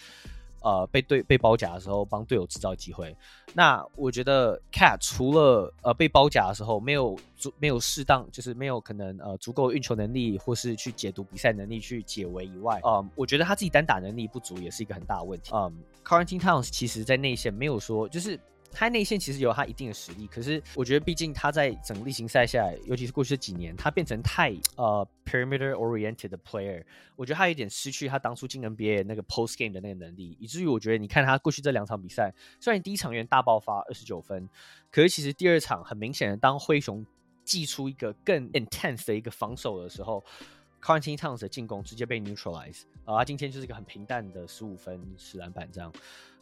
[0.61, 3.15] 呃被对被包夹的时候帮队友制造机会。
[3.53, 15.51] 那我觉得 Cat 除了呃被包夹的时候没有足没有适当就是没有可能呃足够运球能力或是去解读比赛能力去解围以外，嗯、我觉得他自己单打能力不足也是一个很大的问题。
[15.53, 15.71] 嗯
[16.03, 18.39] ，Karl-Anthony Towns 其实在内线没有说就是。
[18.71, 26.83] 他内线其实有他一定的实力，可是我觉得，毕竟他在整个例行赛下来，尤其是过去几年，他变成太呃 perimeter oriented 的 player，
[27.15, 34.47] 我觉得他有点失去他当初进 NBA 那个 post game 的那个能力，以至于我觉得，你看他过去这两场比赛，虽然第一场有大爆发二十九分，
[34.91, 37.03] 可是其实第二场很明显的，当灰熊
[37.43, 40.23] 祭出一个更 intense 的一个防守的时候
[40.81, 45.91] ，Karl-Anthony Towns 的进攻直接被 neutralize，啊、他今天就是一个很平淡的十五分十篮板这样。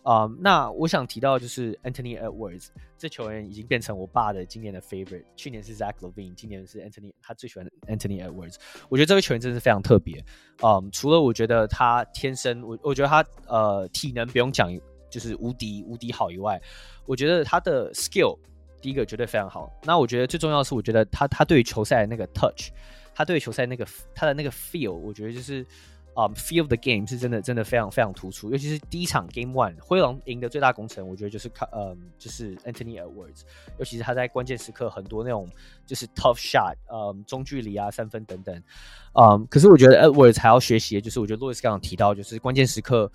[0.05, 5.25] 啊、那我想提到就是 Anthony Edwards 这球员已经变成我爸的今年的 favorite。
[5.35, 8.57] 去年是 Zach Levine，今年是 Anthony，他最喜欢 Anthony Edwards。
[8.87, 10.23] 我觉得这位球员真的是非常特别。
[10.61, 14.71] 嗯、除了我觉得他天生，我我觉得他呃体能不用讲，
[15.09, 16.61] 就是无敌无敌好以外，
[17.07, 18.37] 我觉得他的 skill
[18.79, 19.71] 第一个绝对非常好。
[19.83, 22.69] 那我觉得最重要是，我觉得他他对球赛的那个 touch，
[23.15, 25.65] 他对球赛那个他的那个 feel，我觉得就是。
[26.17, 33.41] 嗯，feel the game 是真的真的非常非常突出，尤其是第一场 Game One，灰狼赢的最大功臣，我觉得就是看，嗯，就是 Anthony Edwards，
[33.77, 35.49] 尤其是他在关键时刻很多那种
[35.85, 38.63] 就是 tough shot，嗯，中距离啊，三分等等，
[39.13, 43.11] 嗯，可是我觉得 Edwards 还要学习的就是，我觉得 Louis 刚刚提到，就是关键时刻，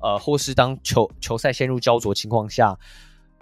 [0.00, 2.76] 呃，或是当球球赛陷入焦灼情况下。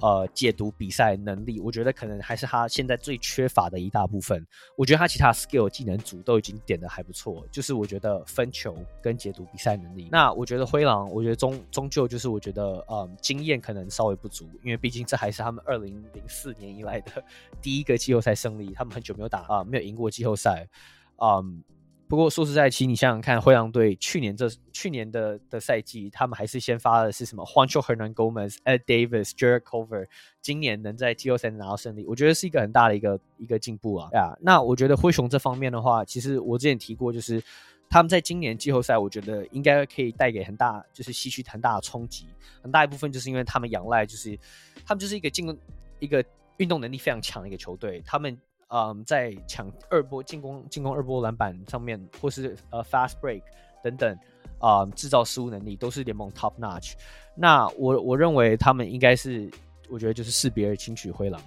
[0.01, 4.47] 呃，解读比赛能力，我觉得可能还是他现在最缺乏的一大部分。
[4.77, 10.09] 我觉得他其他 skill 技能组都已经点的还不错，就是我觉得分球跟解读比赛能力。
[10.13, 17.25] 那我觉得灰狼，我觉得终终究就是我觉得，嗯，经验可能稍微不足，因为毕竟这还是他们二零零四年以来的
[17.61, 20.69] 第一个季后赛胜利，他们很久没有打啊，没有赢过季后赛，
[21.17, 21.65] 嗯。
[22.09, 30.07] 不过说实在，其实你想想看，灰狼队去年这去年的的赛季，他们还是先发的是什么？Juancho Hernangomez、Ed Davis、Jarrett Culver，
[30.41, 34.09] 今年能在季后赛拿到胜利，我觉得是一个很大的一个一个进步啊！
[34.15, 37.43] 呀、那我觉得灰熊这方面的话，其实我之前提过，就是
[37.91, 42.27] 他们在今年季后赛，我觉得应该可以带给很大，就是吸取很大的冲击。
[42.63, 44.39] 很大一部分就是因为他们仰赖，就是
[44.87, 45.55] 他们就是一个进攻
[45.99, 46.25] 一个
[46.57, 48.39] 运动能力非常强的一个球队，他们。
[48.69, 53.43] 嗯，在抢二波进攻、进攻二波篮板上面，或是呃 fast break
[53.83, 54.15] 等等，
[54.59, 56.93] 啊、嗯，制造失误能力都是联盟 top notch。
[57.35, 59.51] 那我我认为他们应该是，
[59.89, 61.41] 我觉得就是四比二轻取灰狼。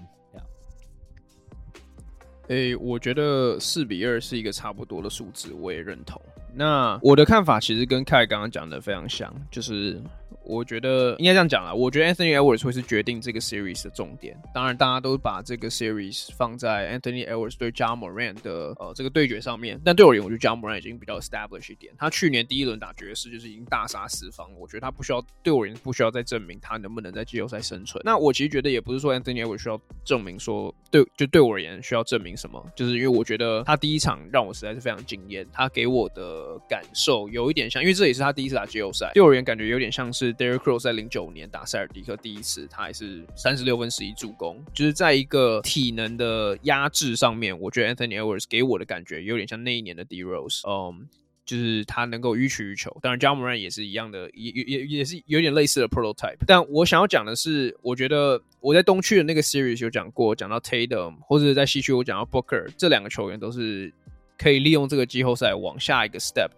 [2.47, 6.21] 诶、欸，我觉得四比二是一个差不多的数字，我也认同。
[6.53, 10.01] 那我的看法其实跟凯刚刚讲的非常像，就是。
[10.43, 14.35] 我觉得应该这样讲啦，我觉得 Anthony Edwards 会是决定这个 series 的重点。
[14.53, 19.79] 当然，大家都把这个 series 放在 Anthony Edwards 对 j a m o r a n 的呃这个对决上面。
[19.85, 21.93] 但对我而言，我觉得 j a m o r a n 已经比较 establish 一点。
[21.97, 28.01] 他去年第一轮打爵士就是已经大杀四方，我觉得他不需要对我而言不需要再证明他能不能在季后赛生存。
[28.03, 40.30] 那我其实觉得也不是说 Anthony Edwards 需要证明说对就对我而言需要证明什么，就是因为我觉得他第一场让我实在是非常惊艳，他给我的感受有一点像，因为这也是他第一次打季后赛，对我而言感觉有点像是。
[40.33, 51.07] Derrick Rose 在零九年打塞尔迪克第一次，他还是三十六分十一助攻，就是在一个体能的压制上面，我觉得 Anthony Edwards 给我的感觉有点像那一年的 D Rose，嗯，
[51.45, 52.95] 就是他能够予取予求。
[53.01, 56.37] 当然，Ja Morant 也是一样的，也也也是有点类似的 prototype。
[56.45, 63.91] 但我想要讲的是，我觉得我在东区的那个 series 有讲过，讲到 Tatum，或者在西区我讲到 Booker，这两个球员都是
[64.37, 66.49] 可以利用这个季后赛往下一个 step。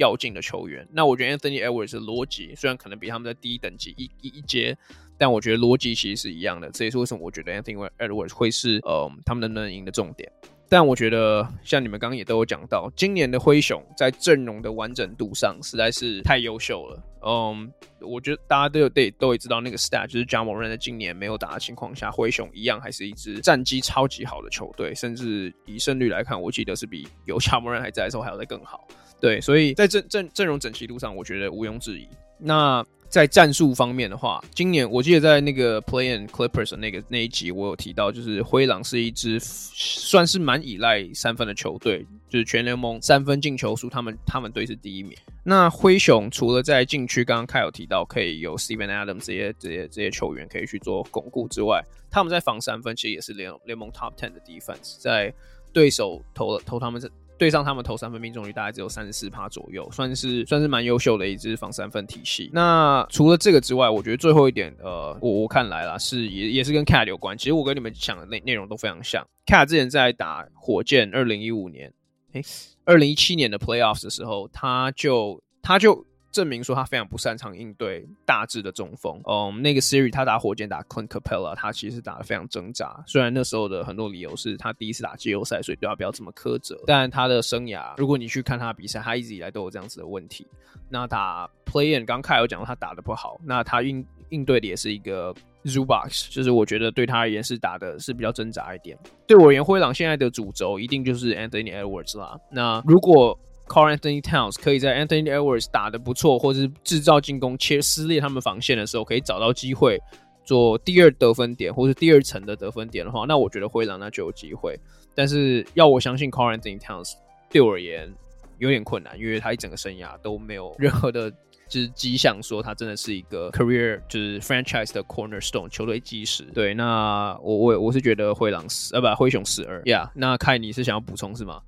[0.00, 4.76] 要进的球员，那我觉得 Anthony Edwards 的逻辑虽然可能比他们在低一等级一一一阶，
[5.18, 6.70] 但我觉得逻辑其实是一样的。
[6.70, 10.32] 这也是为什么我觉得 Anthony Edwards 会是呃他们能不能赢的重点。
[10.70, 17.02] 但我觉得像你们刚刚也都有讲到，今年的灰熊在阵容的完整度上实在是太优秀了。
[17.26, 28.86] 嗯，我觉得大家都有得都会知道那个 stat，就是 Ja Morant 在今年没有打的情况下，灰熊一样还是一支战绩超级好的球队，甚至以胜率来看，我记得是比有贾某人还在的时候还要再更好。
[29.20, 32.08] 对，所以在阵阵阵容整齐度上，我觉得毋庸置疑。
[32.38, 45.12] 那在战术方面的话，今年我记得在那个 Play and Clippers 那个那一集，我有提到，就是灰狼是一支算是蛮依赖三分的球队，就是全联盟三分进球数，他们他们队是第一名。
[45.42, 55.34] 那灰熊除了在禁区，刚刚凯有提到可以有 Steven Adams 这些这些这些球员可以去做巩固之外，他们在防三分其实也是联联盟 Top Ten 的 Defense，在
[55.72, 57.10] 对手投了投他们这。
[57.40, 62.50] 对上他们投三分命中率大概只有三十四趴左右，算是算是蛮优秀的一支防三分体系。
[62.52, 67.38] 那除了这个之外，我觉得最后一点，呃，我我看来啦，是也也是跟 Cat 有关。
[67.38, 69.26] 其实我跟你们讲的内内容都非常像。
[69.46, 71.90] Cat 之前在打火箭二零一五年，
[72.34, 72.42] 诶，
[72.84, 76.04] 二零一七年的 Playoffs 的时候，他就他就。
[76.32, 79.20] 证明说他非常不擅长应对大致的中锋。
[79.28, 83.02] 嗯，那个 Siri 他打火箭打 Clint Capella，他其实打得非常挣扎。
[83.06, 86.80] 虽然那时候的很多理由是他第一次打季后赛，所以对他不要这么苛责。
[86.86, 90.46] 但他的生涯，如果你去看他比赛，他一直以来都有这样子的问题。
[90.88, 98.98] 那打 Play In，刚开有讲到他打得不好，那他应应对的也是一个 Zubac，就是我觉得对他而言是打的是比较挣扎一点。
[99.26, 102.38] 对我而言，灰狼现在的主轴一定就是 Anthony Edwards 啦。
[102.50, 103.38] 那如果
[103.70, 110.02] Karl-Anthony Towns 可以在 Anthony Edwards 打得不错，或是制造进攻切撕裂他们防线的时候，可以找到机会
[110.44, 114.76] 做第二得分点，或是第二层的得分点的话，那我觉得灰狼那就有机会。
[115.14, 117.12] 但是要我相信 Karl-Anthony Towns
[117.48, 118.12] 对我而言
[118.58, 121.30] 有点困难，因为他一整个生涯都没有任何的
[121.68, 126.42] 就是迹象说他真的是一个 career 就是 franchise 的 cornerstone 球队基石。
[126.52, 131.60] 对，那我我我是觉得灰狼四呃不灰熊死二，Yeah，那凯你是想要补充是吗？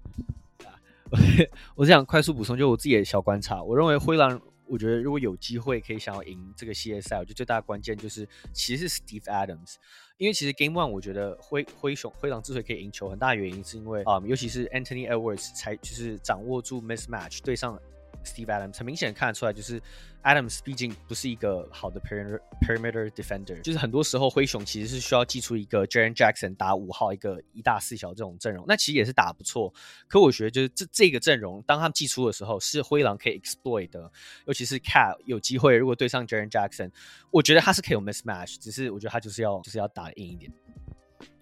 [1.76, 3.62] 我是想快速补充，就我自己的小观察。
[3.62, 9.74] 我认为灰狼，我觉得如果有机会可以想要赢这个系列赛，我觉得最大的关键就是其实是 Steve Adams，
[10.16, 17.82] 因为其实 Game One 我觉得灰灰熊灰狼之所以可以赢球，很大原因是因为啊、尤其是 Anthony Edwards 才就是掌握住 mismatch 对上了
[18.24, 19.80] Steve Adams，很明显看得出来，就是
[20.22, 29.72] Adams 毕竟不是一个好的 perimeter perimeter defender，就是很多时候灰熊其实是需要祭出一个 Jaren Jackson 打五号，一个一大四小这种阵容，那其实也是打不错。
[30.08, 34.10] 可我觉得就是这这个阵容，当他们祭出的时候，是灰狼可以 exploit 的，
[34.46, 36.90] 尤其是 Cat 有机会如果对上 Jaren Jackson，
[37.30, 40.52] 我觉得他是可以有 mismatch，只是我觉得他就是要就是要打硬一点。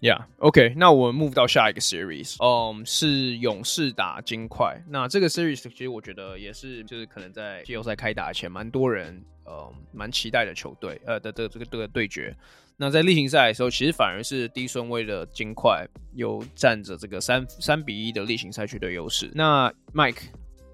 [0.01, 4.81] Yeah, OK，那我们 move 到下一个 series，嗯是勇士打金块。
[4.89, 12.35] 那这个 series 其实我觉得也是，就是可能在季后赛开打前，蛮多人呃蛮期待的球队呃的的这个这个对决。
[12.77, 19.29] 那在例行赛的时候，其实反而是低顺位的金块有占着这个三三比一的例行赛区的优势。
[19.35, 20.23] 那 Mike，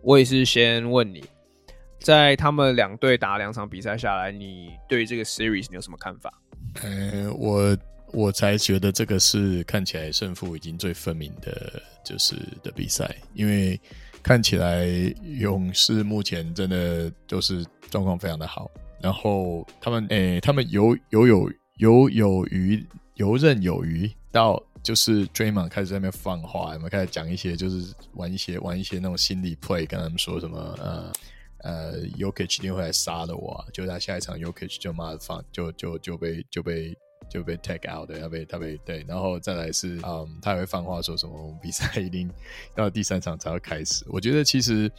[0.02, 1.26] 我也是先问你，
[2.00, 6.34] 在他们两队打两场比赛下来，你对这个 series 你有什么看法？
[6.82, 7.78] 呃，我。
[8.14, 13.80] 我才觉得这个是看起来胜负已经最分明的，就是的比赛，因为
[14.24, 14.86] 看起来
[15.40, 31.12] 勇士目前真的就是状况非常的好，然后他们诶、他们游游有游有余游刃有余到就是 Draymond 开始在那边放话，我们开始讲一些就是玩一些玩一些那种心理 play，跟他们说什么呃
[31.64, 36.98] 呃 Jokic 一定会来杀了我，就他下一场 Jokic 就妈的放就就就被就被。
[37.30, 42.30] 就被 take out 的，要被他被对，然后再来是，嗯，他还会放话说什么，我们比赛一定
[42.76, 44.04] 到第三场才会开始。
[44.08, 44.92] 我觉得其实。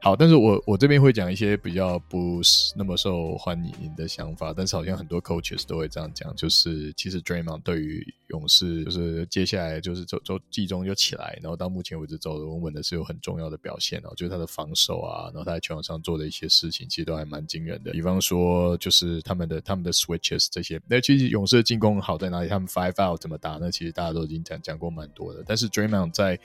[0.00, 22.48] 好，但是我我这边会讲一些比较不是那么受欢迎的想法，但是好像很多 coaches 都会这样讲，就是其实 Draymond 对于勇士就是接下来就是走走季中就起来，然后到目前为止走的稳稳的是有很重要的表现哦，就是他的防守啊，然后他在球场上做的一些事情其实都还蛮惊人的，比方说就是他们的他们的 switches 这些，那其实勇士的进攻好在哪里？
[22.48, 23.58] 他们 five out 怎么打？
[23.60, 26.38] 那其实大家都已经讲讲过蛮多的，但是 Draymond 在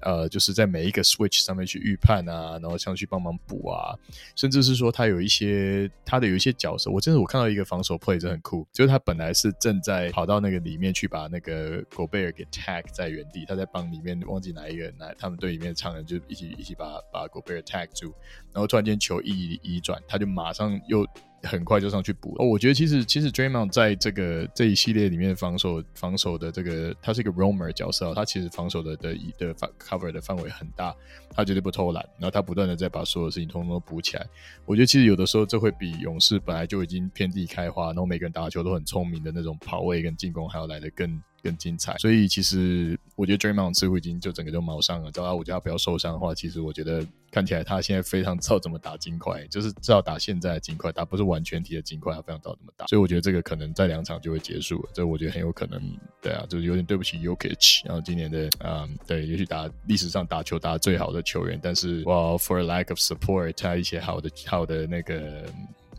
[0.00, 2.96] 呃就是在每一个 switch 上面去预判啊，然后像。
[3.00, 3.98] 去帮忙补啊，
[4.36, 18.14] 甚至是说他有一些他的有一些角色，我真的我看到一个防守 play 真的很酷，就是他本来是正在跑到那个里面去把那个狗贝尔给 tag 在原地，他在帮里面忘记哪一个人来他们队里面的唱人就一起一起把把狗贝尔 tag 住，
[18.52, 21.06] 然后突然间球一移转，他就马上又。
[21.42, 30.94] 很快就上去补哦，我觉得其实其实 Draymond 在这个这一系列里面防守防守的这个，他是一个 roamer 角色，他其实防守的的的 cover 的范围很大，
[31.34, 34.26] 他绝对不偷懒，然后他不断的在把所有事情通通都补起来。
[34.66, 41.20] 我觉得其实有的时候这会比勇士本来就已经遍地开花，然后每个人打球都很聪明的那种跑位跟进攻还要来的更。
[41.42, 45.10] 更精彩，所以其实我觉得 Draymond 似乎已经就整个就毛上了。
[45.10, 52.86] 只要我觉得他不要受伤的话，其实我觉得看起来他现在非常知道怎么打金块，就是知道打现在的金块，打不是完全体的金块，他非常知道怎么打。
[52.86, 55.80] 所以我觉得这个可能在两场就会结束了，这我觉得很有可能。
[56.22, 65.44] 对啊，就是有点对不起 Jokic，然后今年的嗯，对，也许打历史上打球打最好的球员，但是哇，for a lack of support，他一些好的好的那个，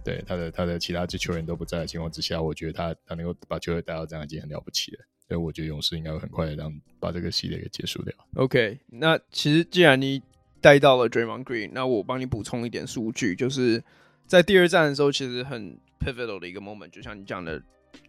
[0.04, 5.00] 对他的他的其他支球员都不在的情况之下，我觉得他他能够把球队带到这样已经很了不起了。
[5.32, 8.14] 所以我觉得勇士应该会很快的让把这个系列给结束掉。
[8.36, 10.22] OK，那其实既然你
[10.60, 13.82] 带到了 Draymond Green，那我帮你补充一点数据，就是
[14.28, 17.64] 在第二战的时候，其实很 pivotal 的一个 moment，就像你讲的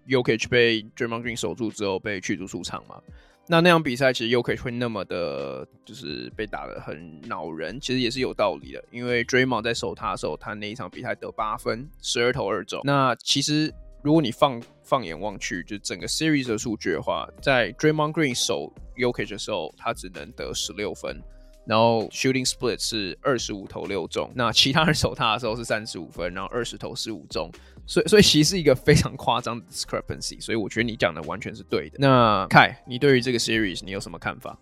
[0.08, 3.00] ，Jokic 被 Draymond Green 守住之后被驱逐出场嘛。
[3.46, 12.80] 那那场比赛其实 Jokic 会那么的，就是被打得很恼人，其实也是有道理的，因为 Draymond 在守他的时候，他那一场比赛得八分，十二投二中。
[12.82, 13.72] 那其实。
[14.02, 21.22] 如果你放放眼望去，就整个 series 的数据的话，在 Draymond Green 守 Jokic 的时候，他只能得十六分，
[21.64, 24.28] 然后 shooting split 是二十五投六中。
[24.34, 27.48] 那其他人 守他的时候是三十五分，然后二十投十五中。
[27.86, 30.40] 所以，所以其实是一个非常夸张的 discrepancy。
[30.40, 31.96] 所以我觉得你讲的完全是对的。
[31.98, 34.58] 那 Kai，你对于这个 series 你有什么看法？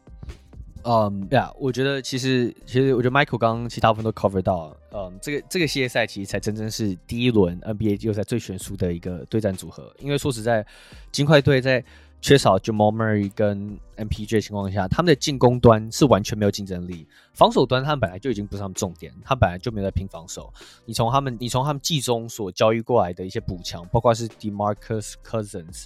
[0.82, 10.66] 嗯，对啊，我觉得其实其实我觉得 Michael 刚刚其他部分都 cover 到，嗯，这个这个系列赛其实才真正是第一轮 NBA 季后赛最悬殊的一个对战组合，因为说实在，
[11.12, 11.84] 金块队在
[12.22, 20.52] 缺少 Jamal Murray 跟 MPJ 的情况下，他们的进攻端是完全没有竞争力，防守端他们本来就已经不是他们重点，他本来就没有在拼防守。
[20.84, 25.84] 你从他们你从他们季中所交易过来的一些补强，包括是 DeMarcus Cousins，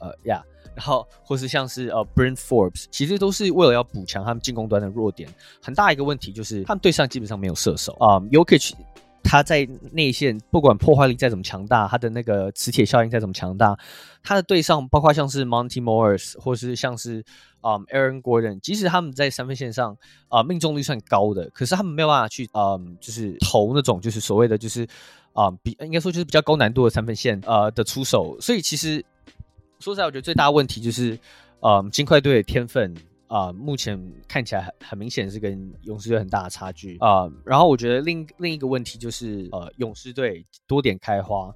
[0.00, 0.42] 呃呀。
[0.44, 5.28] Yeah, 然后，或是像是呃，Bryn Forbes，其实都是为了要补强他们进攻端的弱点。
[5.60, 8.20] 很大一个问题就是，他们队上基本上没有射手啊。
[8.30, 8.74] Yokich，
[9.24, 13.76] 他在内线，不管破坏力再怎么强大，他的那个磁铁效应再怎么强大，
[14.22, 17.24] 他的队上包括像是 Monty Morris，或是像是
[17.60, 19.96] 啊、um, Aaron Gordon，即使他们在三分线上
[20.28, 24.86] 啊、命中率算高的，可是他们没有办法去啊、就是投那种就是所谓的就是
[25.32, 29.04] 啊、比应该说就是比较高难度的三分线呃的出手，所以其实。
[29.80, 31.18] 说实在，我觉得最大问题就是，
[31.60, 32.94] 嗯，金块队的天分
[33.28, 41.54] 啊、目前看起来很很明显是跟勇士队很大的差距啊、然后我觉得另另一个问题就是，呃，勇士队多点开花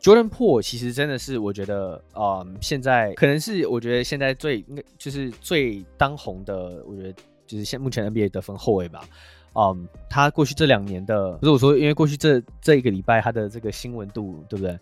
[0.00, 7.12] Jordan p o o r 其实真的是我觉得，呃，现在可能是我觉得现在最应该就是最当红的，我觉得
[7.46, 9.06] 就是现目前 NBA 得分后卫吧。
[9.54, 14.78] 嗯，他过去这两年的，不是我说，因为过去这这一个礼拜他的这个新闻度，对不对？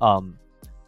[0.00, 0.34] 嗯。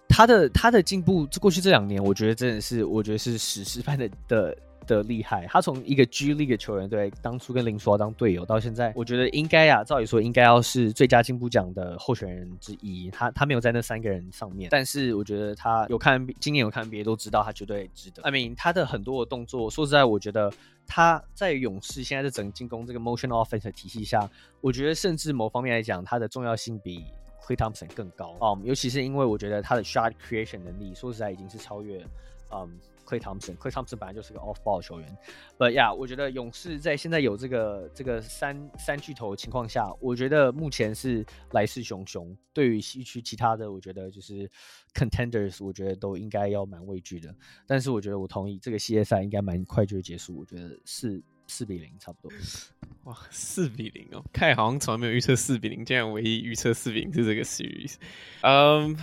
[0.09, 5.46] 他的他的进步，过去这两年，我觉得真的是，我觉得是史诗般的的的厉害。
[5.46, 13.11] 他从一个 G League 球员，对，当初跟林书豪当队友，到现在，我觉得应该啊，照理说应该要是最佳进步奖的候选人之一。
[13.11, 18.22] 他他没有在那三个人上面，但是我觉得他有看今年有看 NBA 都知道他绝对值得。
[18.22, 20.50] I mean，他的很多的动作，说实在，我觉得
[20.86, 24.28] 他在勇士现在的整个进攻这个 Motion Offense 体系下，
[24.61, 27.04] 我觉得甚至某方面来讲，他的重要性比。
[27.43, 32.05] Klay Thompson 更高，嗯，尤其是因为我觉得他的 shot creation 能力，说实在已经是超越，
[32.53, 33.57] 嗯，Klay Thompson。
[33.57, 35.16] Klay Thompson 本来就是个 off ball 球员
[35.57, 42.36] ，But yeah，我觉得勇士在现在有这个这个三三巨头的情况下，我觉得目前是来势汹汹。
[42.53, 44.51] 对于西区其他的，我觉得就是
[44.93, 47.34] contenders，我觉得都应该要蛮畏惧的。
[47.66, 50.36] 但是我觉得我同意，这个系列赛应该蛮快就会结束。
[50.36, 51.22] 我觉得是。
[51.49, 52.38] 四比零差不多，
[53.05, 54.22] 哇，四比零哦！
[54.32, 57.94] 看好像从来没有预测四比零，竟然唯一预测四比零是这个 series。
[58.42, 58.94] 嗯，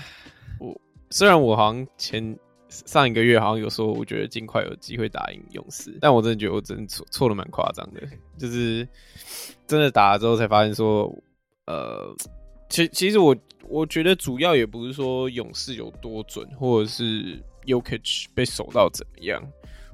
[0.59, 0.79] 我
[1.09, 2.37] 虽然我好像前
[2.69, 8.01] 上一个月好像有说，我觉得尽快有机会打赢勇士，但我真的觉得我真的错错的蛮夸张的，
[8.37, 8.87] 就是
[9.65, 11.11] 真的打了之后才发现说，
[11.65, 12.15] 呃，
[12.69, 13.35] 其其实我
[13.67, 19.41] 我觉得主要也不是说勇士有多准，或者是 Yokich 被守到怎么样，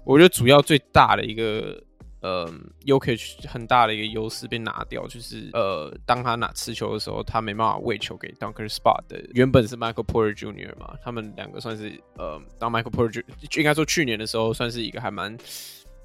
[0.04, 1.82] 我觉得主要最大的一个。
[2.22, 2.48] 呃
[2.86, 9.22] ，UKE 很大的一个优势被拿掉，就是呃，当他拿持球的时候，他没办法喂球给 Dunker Spot 的。
[9.34, 10.78] 原本是 Michael Porter Jr.
[10.80, 13.24] 嘛，他们两个算是呃，当 Michael Porter
[13.58, 15.38] 应该说去年的时候，算是一个还蛮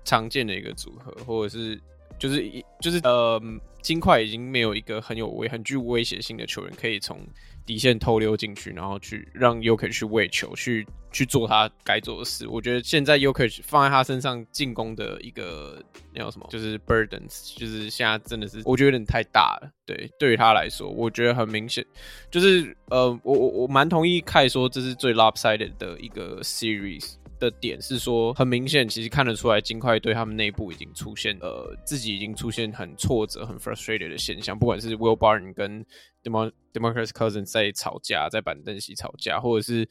[0.04, 1.80] 常见的一个组合，或者是
[2.18, 3.40] 就是一就是呃，
[3.82, 7.20] 金块已经没有一个很有威、很具威胁性的球员可以从。
[7.66, 10.86] 底线偷溜进去，然后去让 UKE 去喂球，去
[11.16, 12.46] 去做他该做的事。
[12.46, 19.70] 我觉得现在 Jokic 放在他身上进攻的一个那叫什么，就是 burdens，就是现在真的是我觉得有点太大了。
[19.86, 21.82] 对，对于他来说，我觉得很明显，
[22.30, 27.14] 就是呃，我我我蛮同意凯说这是最 lopsided 的一个 series。
[27.38, 34.58] 的点是说，很明显，其实看得出来，金块队他们内部已经出现呃，自己已经出现很挫折、很 frustrated 的现象。
[34.58, 35.84] 不管是 Will Barton 跟
[36.24, 39.86] Demar Demarcus Cousins 在吵架，在板凳席吵架，或者是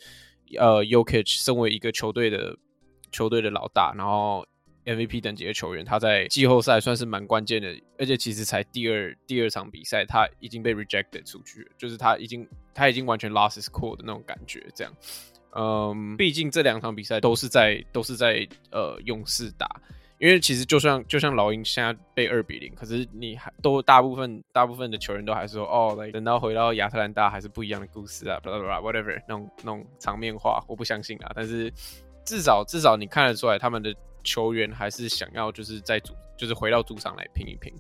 [0.57, 2.57] 呃，Yokich 身为一个球队的
[3.11, 4.45] 球队的老大，然后
[4.85, 14.93] MVP 等级的球员，他在季后赛算是蛮关键的，而且其实才第二第二场比赛，他已经被 rejected 出去，就是他已经他已经完全 lost his cool 的那种感觉，这样。
[15.57, 19.81] 嗯，毕竟这两场比赛都是在都是在呃勇士打，
[20.17, 31.31] 因为其实就算就像老鹰现在被二比零，可是你还都大部分大部分的球员都还是说哦等到回到亚特兰大还是不一样的故事啊，blah blah whatever 那种那种场面话，我不相信啊。
[31.35, 31.71] 但是
[32.23, 33.93] 至少至少你看得出来，他们的
[34.23, 37.73] 球员还是想要就是在主就是回到主场来拼一拼。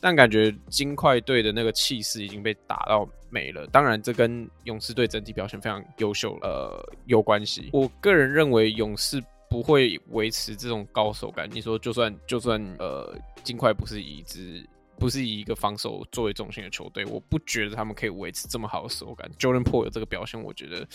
[0.00, 3.66] 但感觉金块队的那个气势已经被打到没了。
[3.66, 7.70] 当然，这跟勇士队整体表现非常优秀呃有关系。
[7.72, 11.48] 我个人认为勇士不会维持这种高手感。
[11.50, 14.66] 你说，就算就算呃金块不是以一支
[14.98, 19.30] 不是以一个防守作为重心的球队，我不觉得他们可以维持这么好的手感。
[19.38, 20.86] Jordan Poole 有这个表现，我觉得，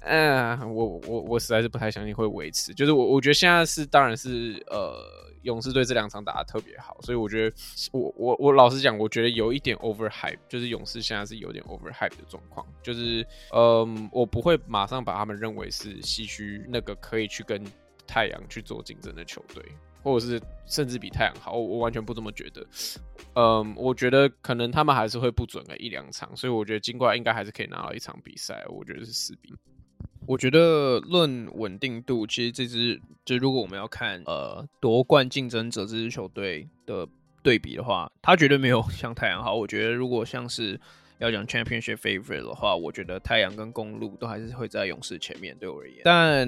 [0.00, 2.74] 嗯、呃，我我我实在是不太相信会维持。
[2.74, 5.22] 就是我我觉得现在是当然是呃。
[5.42, 7.56] 勇士队这两场打得特别好，所以我觉得
[7.90, 17.60] 我我我老实讲，我觉得有一点 overhype，就是勇士现在是有点 overhype 的状况，就是嗯，我不会马上把他们认为是西区那个可以去跟
[18.12, 19.64] 太阳去做竞争的球队，
[20.02, 22.66] 或者是甚至比太阳好，我完全不这么觉得。
[23.34, 29.54] 嗯，我觉得可能他们还是会不准个一两场，所以我觉得金块应该还是可以拿到一场比赛，我觉得是四比。
[30.26, 37.08] 我觉得论稳定度，其实这支就如果我们要看呃夺冠竞争者这支球队的
[37.42, 39.54] 对比的话，他绝对没有像 太阳好。
[39.54, 40.78] 我觉得如果像是
[41.18, 46.02] 要讲 championship favorite 的话，我觉得太阳跟公路都还是会在勇士前面对我而言。
[46.04, 46.46] 但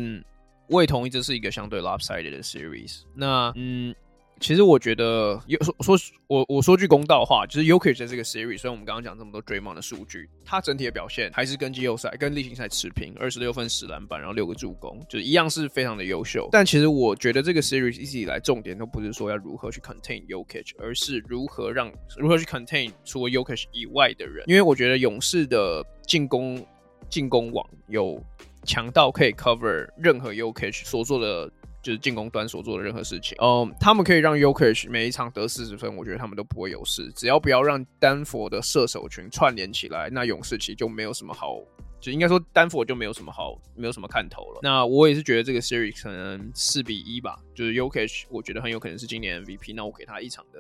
[0.69, 3.03] 我也同意这是一个相对 lopsided 的 series。
[3.15, 3.95] 那嗯。
[4.41, 5.97] 其实我觉得，有说说
[6.27, 16.49] 我我说句公道话，就是 Jokic 在这个 series，虽然我们刚刚讲这么多 Draymond 的数据，他整体的表现还是跟季后赛、跟例行赛持平，二十六分、十篮板，然后六个助攻，就是一样是非常的优秀。
[16.51, 26.63] 但其实我觉得这个 series 一直以来重点都不是说要如何去 contain Jokic，而是如何让如何去 contain 除了 Jokic 以外的人，因为我觉得勇士的进攻
[27.09, 28.21] 进攻网有
[28.65, 31.51] 强到可以 cover 任何 Jokic 所做的。
[31.85, 33.37] 就是进攻端所做的任何事情。
[33.43, 37.13] 嗯，他们可以让 Jokic 每一场得四十分，我觉得他们都不会有事。
[37.15, 41.61] 只要不要让丹佛的射手群串联起来，那勇士其实就没有什么好，
[42.01, 44.61] 就应该说丹佛就没有什么好，没有什么看头了。
[44.63, 49.75] 那我也是觉得这个 series 可能四比一吧，就是 Jokic 我觉得很有可能是今年 MVP。
[49.75, 50.59] 那我给他一场的。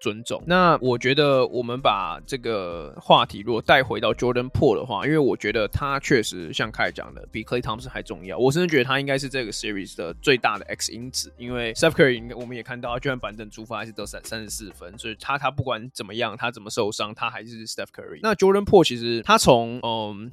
[0.00, 0.42] 尊重。
[0.46, 8.38] 那我觉得我们把这个话题如果带回到 Jordan p o o l 的话，因为我觉得他确实像凯讲的，比 Klay Thompson 还重要。
[8.38, 18.20] 我甚至觉得他应该是这个 series 的最大的 X 因子，因为 Steph Curry 我们也看到，就算板凳出发还是得三三十四分，所以他他不管怎么样，他怎么受伤，他还是 Steph Curry。
[18.22, 20.30] 那 Jordan p o o l 其实他从嗯，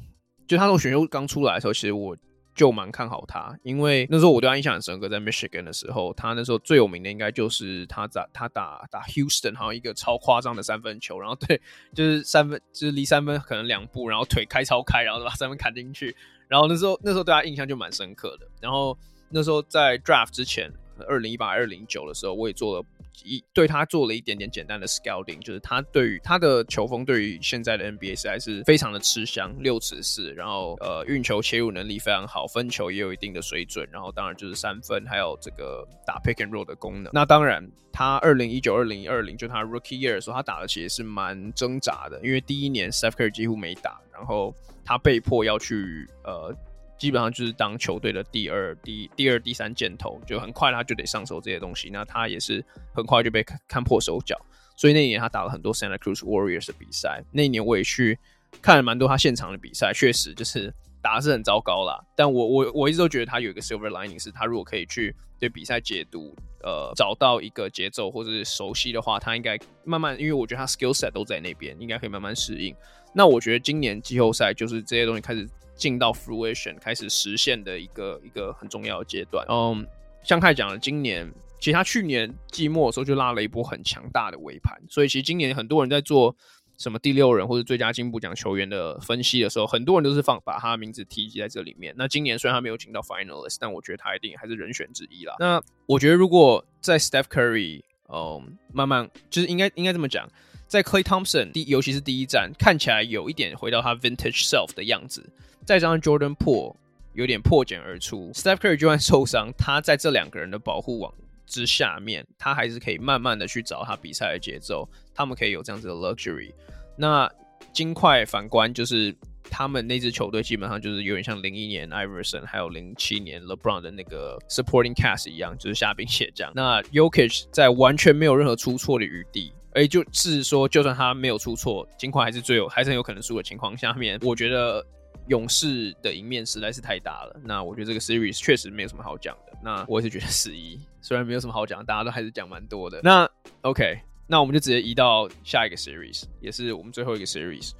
[0.47, 2.15] 就他从选秀刚出来的时候，其实我。
[2.55, 11.59] 就蛮看好他，因为那时候我对他印象很深刻，在 Michigan 的时候，他那时候最有名的应该就是他打他打打 Houston，好像一个超夸张的三分球，然后对，
[11.93, 16.15] 就是三分就是离三分可能两步，然后腿开超开，然后把三分砍进去，
[16.47, 18.47] 然后那时候那时候对他印象就蛮深刻的。
[18.61, 18.97] 然后
[19.29, 20.71] 那时候在 Draft 之前，
[21.07, 22.85] 二零一八二零一九的时候，我也做了。
[23.23, 37.11] 一对他做了一点点简单的 scouting，就是他对于他的球风，对于现在的 NBA 实在是非常的吃香，六尺四，然后呃运球切入能力非常好，分球也有一定的水准，然后当然就是三分，还有这个打 pick and roll 的功能。
[37.13, 44.53] 那当然，他二零一九、二零二零就他 rookie year 的时候，他打的其实是蛮挣扎的，因为第一年 Steph Curry 几乎没打，然后
[44.83, 46.55] 他被迫要去呃。
[47.03, 51.89] 基本上就是当球队的第二、第第二、第三箭头，就很快他就得上手这些东西。
[51.89, 52.63] 那他也是
[52.95, 54.39] 很快就被看，看破手脚，
[54.77, 57.21] 所以那一年他打了很多 Santa Cruz Warriors 的比赛。
[57.33, 58.17] 那一年我也去
[58.61, 62.01] 看了蛮多他现场的比赛，确实就是打的是很糟糕啦。
[62.15, 66.33] 但我我我一直都觉得他有一个 silver lining，是他如果可以去对比赛解读，
[66.63, 72.73] 呃，找到一个节奏或者是熟悉的话，他应该慢慢，因为我觉得他 skill set 都在那边，应该可以慢慢适应。
[73.13, 75.45] 那我觉得今年季后赛就是这些东西开始。
[75.75, 79.45] 进到 fruition 开始实现的一个一个很重要的阶段。
[79.49, 79.85] 嗯，
[80.23, 86.35] 像凯讲了，今年其实他去年季末的时候就拉了一波很强大的尾盘，所以其实今年很多人在做
[86.77, 91.93] 什么第六人或者最佳进步奖球员的分析的时候，很多人都是放把他名字提及在这里面。
[91.97, 95.35] 那今年虽然他没有进到 finalist，但我觉得他一定还是人选之一啦。
[95.39, 100.27] 那我觉得如果在 Steph Curry，嗯，慢慢就是应该应该这么讲，
[100.73, 105.23] 在 Klay Thompson 第尤其是第一站看起来有一点回到他 vintage self 的样子。
[105.63, 106.75] 再加上 Jordan Poole
[107.13, 111.13] 有点破茧而出，Steph Curry 就算受伤，他在这两个人的保护网
[111.45, 116.51] 之下面，他还是可以慢慢的去找他比赛的节奏，他们可以有这样子的 luxury。
[116.97, 117.31] 那
[117.71, 126.51] 金块反观就是他们那支球队基本上就是有点像零一年 Iverson 还有零七年 LeBron 的那个 supporting cast 一样，就是虾兵蟹将。
[126.55, 134.85] 那 Yokic 在完全没有任何出错的余地，而就是说就算他没有出错，金块还是最有还是很有可能输的情况下面，我觉得。
[135.27, 139.57] 勇士的赢面实在是太大了，那我觉得这个 series 确实没有什么好讲的。
[139.63, 142.99] 那我也是觉得四一，虽然没有什么好讲，大家都还是讲蛮多的。
[143.01, 143.29] 那
[143.61, 143.97] OK，
[144.27, 147.71] 那我们就直接移到下一个 series，也是我们最后一个 series。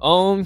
[0.00, 0.44] 嗯，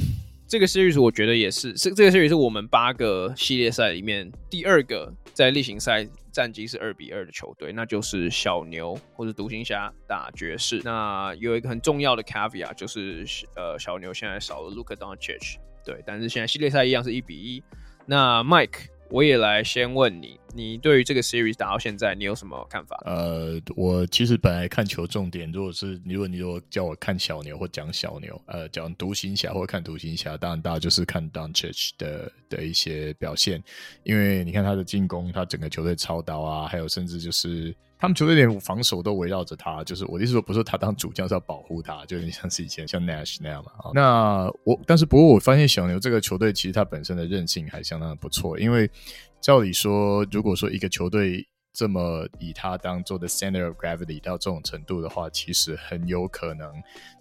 [0.48, 10.80] 这个 series 我觉得也是，是这个 series 是我们八个系列赛里面第二个在例行赛战绩是二比二的球队，那就是小牛或者独行侠打爵士。
[10.84, 13.24] 那有一个很重要的 caveat 就是，
[13.56, 15.56] 呃，小牛现在少了 Luka Doncic。
[15.84, 17.62] 对，但是现在系列赛一样是一比一。
[18.04, 23.00] 那 Mike，我也来先问你，你对于这个 series 打到现在，你有什么看法？
[23.06, 33.62] 呃，我其实本来看球重点，如果是如果你如果叫我看小牛或讲小牛，呃，讲独行侠或看独行侠，当然大家就是看 d o n c h i c h 的的一些表现，
[34.02, 37.74] 因为你看他的进攻，他整个球队操刀啊，还有甚至就是。
[37.98, 43.72] 他们球队连防守都围绕着他，就是我的意思说，不是他当主将是要保护他，就有点像是以前像 Nash 那样嘛。
[43.94, 48.90] 那我但是不过我发现小牛这个球队其实他本身的韧性还相当的不错，因为
[49.40, 56.70] 照理说，如果说一个球队这么以他当做的 center of gravity 到这种程度的话，其实很有可能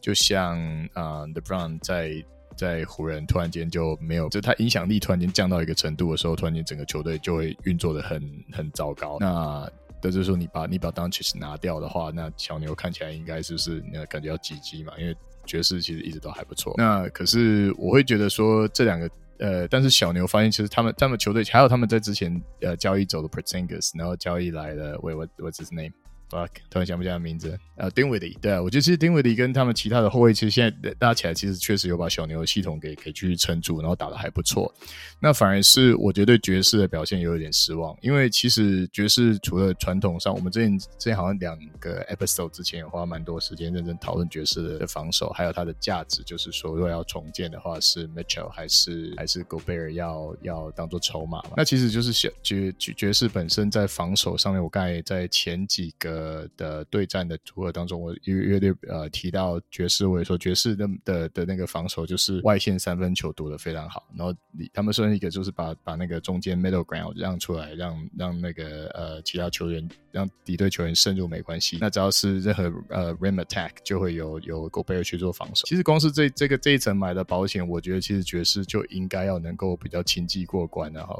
[0.02, 0.58] 就像
[0.94, 2.12] 啊、呃、LeBron 在
[2.56, 8.22] 在湖人突然间就没有，就他影响力突然间降到一个程度的时候，突然间整个球队就会运作的很
[8.52, 9.18] 很糟糕。
[9.20, 9.70] 那
[10.12, 14.94] 就是说，你把你把 d o n c h 拿掉的话，那小牛看起来应该是不是那感觉要挤挤嘛？
[14.98, 16.74] 因为爵士其实一直都还不错。
[16.78, 25.92] 那可是我会觉得说，这两个呃，但是小牛发现其实他们他们球队还有他们在之前呃交易走的 Porzingis，然后交易来了，Wait what what's his name？
[26.30, 27.58] fuck，突然想不起来名字。
[27.76, 34.74] 呃，Dinwiddie，对啊，我觉得其实 Dinwiddie 跟他们其他的后卫，其实现在搭起来，其实确实有把小牛的系统给给去撑住，然后打得还不错。
[35.20, 51.52] 那反而是我觉得爵士的表现有点失望，因为其实爵士除了传统上，我们之前之前好像两个 episode 之前也花蛮多时间认真讨论爵士的防守，还有它的价值，就是说如果要重建的话，是 Mitchell 还是还是 Gobert 要要当做筹码嘛？
[51.58, 56.15] 那其实就是小爵爵爵士本身在防守上面，我刚才在前几个
[56.58, 64.34] 的对战的组合当中，我约约略呃提到爵士，我也说爵士的的的那个防守就是外线三分球躲得非常好，然后
[64.74, 75.64] 他们说一个就是把把那个中间 middle ground 让出来，让让那个呃其他球员让敌对球员渗入没关系，那只要是任何呃 rim attack 就会有有 g o b e r 去做防守。
[75.66, 81.16] 其实光是这这个这一层买的保险，我觉得其实爵士就应该要能够比较轻骑过关的哈。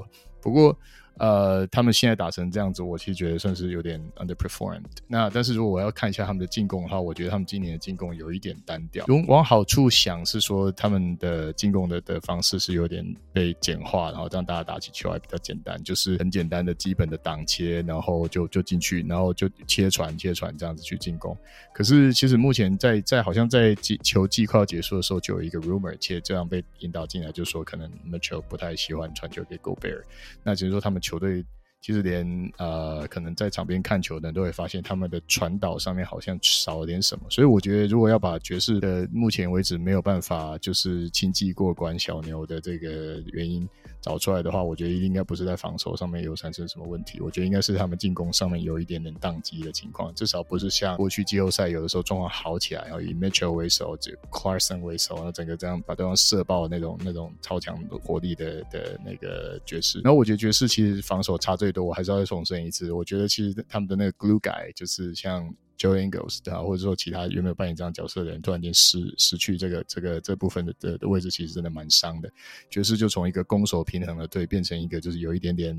[0.46, 0.78] 不过。
[1.18, 4.84] 呃，他们现在打成这样子，我其实觉得算是有点 underperformed。
[5.08, 9.06] 那但是如果我要看一下他们的进攻的话，我觉得他们今年的进攻有一点单调。
[9.08, 21.34] 往往好处想是说，他们的进攻的的方式是有点被简化，然后让大家打起球来比较简单，就是很简单的基本的挡切，然后就就进去，然后就切传切传这样子去进攻。
[21.74, 23.74] 可是其实目前在在好像在
[24.04, 30.04] 球季快要结束的时候，就有一个 rumor，且这样被引导进来，就说可能 Mitchell 不太喜欢传球给 Gobert。
[30.44, 31.02] 那只是说他们。
[31.06, 31.46] 球队
[31.82, 32.26] 其实连
[32.58, 37.26] 呃，可能在场边看球的人都会发现，他们的传导上面好像少了点什么。
[37.30, 43.70] 所以我觉得，如果要把爵士的目前为止没有办法就是轻骑过关小牛的这个原因
[44.06, 47.20] 找出来的话，我觉得应该不是在防守上面有产生什么问题。
[47.22, 60.00] 我觉得应该是他们进攻上面有一点点宕机的情况，至少不是像过去季后赛有的时候状况好起来，然后以 Mitchell 为首，就 Clarkson 为首，然后整个这样把对方射爆那种那种超强的火力的的那个爵士。
[60.02, 65.52] 然后我觉得爵士其实防守差最多，我还是要再重申一次，我觉得其实他们的那个 glue guy 就是像。
[65.78, 72.32] Joe Ingles 啊，或者说其他有没有扮演这样角色的人，突然间失失去这个这个这部分的的的位置，其实真的蛮伤的。
[72.70, 75.76] 爵士就从一个攻守平衡的队，变成一个就是有一点点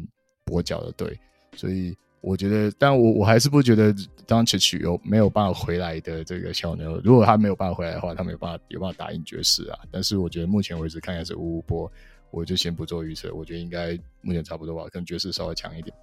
[0.46, 1.18] 跛脚的队。
[1.56, 3.94] 所以我觉得，但我我还是不觉得
[4.26, 9.78] Doncic 有没有办法回来的这个小牛，如果他没有办法回来的话，他没有办法有办法打赢爵士啊。
[9.90, 11.90] 但是我觉得目前为止看起来是五五波，
[12.30, 13.32] 我就先不做预测。
[13.32, 15.96] 我觉得应该目前差不多吧，跟爵士稍微强一点。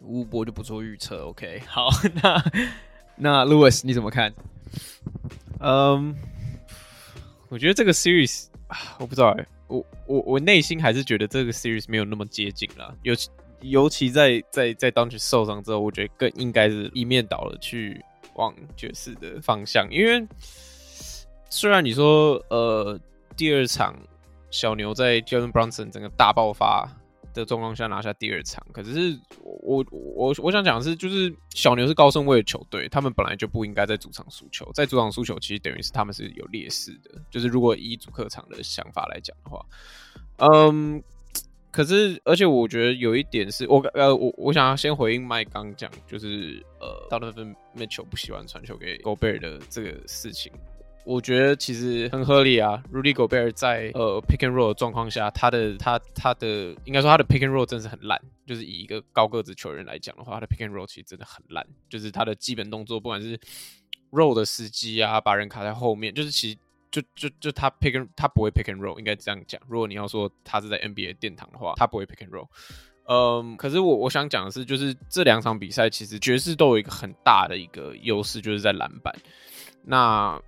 [0.00, 1.60] 五五波就不做预测，OK？
[1.66, 1.90] 好，
[2.22, 2.42] 那。
[3.16, 4.32] 那 Louis 你怎么看？
[5.60, 6.14] 嗯
[7.48, 8.46] 我觉得这个 series
[8.98, 12.92] 我不知道哎，我我我内心还是觉得这个 series 没有那么接近啦。
[13.02, 18.04] 尤其尤其在在在 Doncic 受伤之后，我觉得更应该是一面倒的去
[18.34, 19.86] 往爵士的方向。
[19.90, 20.26] 因为
[21.48, 22.98] 虽然你说呃
[23.36, 23.94] 第二场
[24.50, 26.88] 小牛在 Jordan Brunson 整个大爆发。
[27.34, 39.66] 的状况下拿下第二场，可是我我我想讲的是，就是小牛是高胜位的球队，他们本来就不应该在主场输球，在主场输球其实等于是他们是有劣势的，就是如果以主客场的想法来讲的话，
[40.36, 41.02] 嗯，
[41.70, 50.52] 可是而且我觉得有一点是我呃我我想要先回应麦刚讲，就是呃 Donovan Mitchell 不喜欢传球给 Gobert 的这个事情。
[51.04, 52.82] 我觉得其实很合理啊。
[52.92, 58.20] Rudy Gobert 在呃 pick and roll 的状况下，他的他他的应该说他的 pick and roll 真是很烂。
[58.46, 61.66] 就是以一个高个子球员来讲的话，他的 pick and roll 其实真的很烂。
[61.88, 63.38] 就是他的基本动作，不管是
[64.10, 66.58] roll 的时机啊，把人卡在后面，就是其实
[66.90, 69.60] 就就就他 pick and 他不会 pick and roll，应该这样讲。
[69.68, 72.48] 如果你要说他是在 NBA 殿堂的话，他不会 pick and roll。
[73.06, 79.14] 嗯，可是我我想讲的是，就是这两场比赛其实爵士都有一个很大的一个优势，就是在篮板。
[79.82, 80.40] 那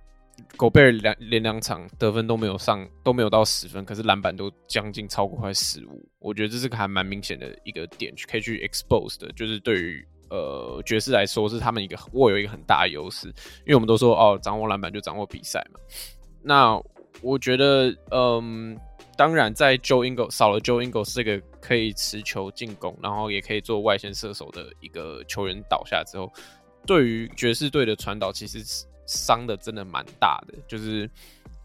[0.55, 6.03] 狗贝尔两连两场得分都没有上，都没有到十分，可是篮板都将近超过快十五。
[6.19, 15.79] 我觉得这是个还蛮明显的一个点，可以去 expose 的，就是对于呃爵士来说是他们一个握有一个很大的优势，因为我们都说哦，掌握篮板就掌握比赛嘛。
[16.41, 16.81] 那
[17.21, 18.75] 我觉得，嗯，
[19.15, 26.31] 当然在 Joe i n g l 少了 Joe Ingles 这个可以持球进攻，然后也可以做外线射手的一个球员倒下之后，
[26.85, 28.85] 对于爵士队的传导其实是。
[29.07, 31.09] 伤的真的蛮大的，就是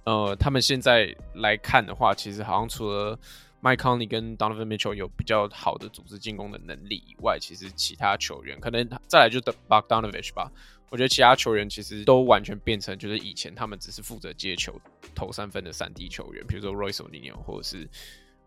[0.05, 3.19] 呃，他们现在来看的话，其实好像除了
[3.63, 9.39] Mike Conley 跟 Donovan Mitchell 有比较好的组织进攻的能力以外，其实其他球员可能再来就
[9.69, 10.51] Bogdanovic 吧。
[10.91, 14.75] 我觉得其他球员其实都完全变成就是以前他们只是负责接球
[15.15, 17.89] 投三分的三 D 球员，比如说 Royce O'Neal 或者是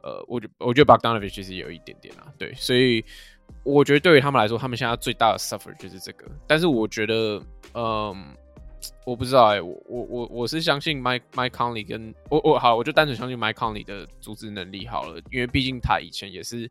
[0.03, 3.03] 呃，我觉我觉得 Bogdanovic 其实有一点点啊，对，所以
[3.63, 6.29] 我觉得对于他们来说，他们现在最大的 suffer 就是这个。
[6.45, 7.41] 但是我觉得，
[7.73, 8.35] 嗯。
[9.05, 16.69] 我不知道哎、我我我我是相信 Mike Mike Conley 跟我我好，我就单纯相信 Mike Conley 的组织能力好了，因为毕竟他以前也是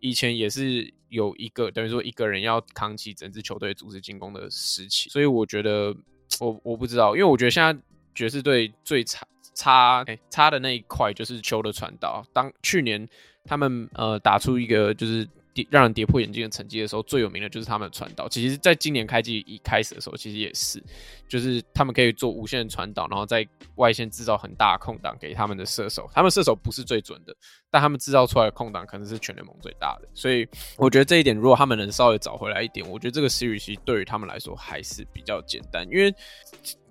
[0.00, 5.94] 以前也是有一个等于说一个人要扛起整支球队组织进攻的时期，所以我觉得
[6.40, 7.80] 我我不知道，因为我觉得现在
[8.14, 12.24] 爵士队最差差哎、差的那一块就是球的传导。
[12.32, 13.08] 当去年
[13.44, 15.28] 他们呃打出一个就是。
[15.70, 18.28] 让人跌破眼镜的成绩的时候，最有名的就是他们的传导。
[18.28, 20.82] 其实，在今年开季一开始的时候，其实也是，
[21.28, 23.46] 就是他们可以做无限的传导，然后在
[23.76, 26.08] 外线制造很大的空档给他们的射手。
[26.12, 27.34] 他们射手不是最准的，
[27.70, 30.08] 但他们制造出来的空档可能是全联盟最大的。
[30.14, 30.46] 所以，
[30.76, 35.88] 我觉得这一点，如果他们能稍微找回来一点，我觉得这个 series 其实对于他们来说还是比较简单。
[35.90, 36.14] 因为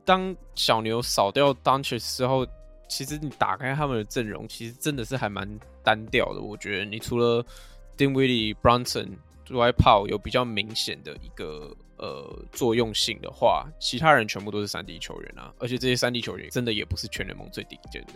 [0.05, 2.47] 当小牛扫掉 d u n c h 之后，
[2.87, 5.45] 其实你打开他们的阵容，其实真的是还蛮
[5.83, 6.39] 单调的。
[6.39, 7.45] 我觉得你除了
[7.97, 9.17] Dinwiddie、Brunson、
[9.47, 18.13] Dwight Powell 有比较明显的一个呃作用性的话，其他人全部都是三 D 球员啊，而且这些三 D 球员真的也不是全联盟最顶尖的，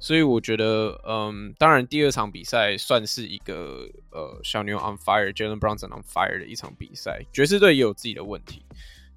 [0.00, 8.64] 所以我觉得，嗯，当然第二场比赛算是一个呃小牛 on fire，Jalen Brunson on fire 的一场比赛，爵士队也有自己的问题，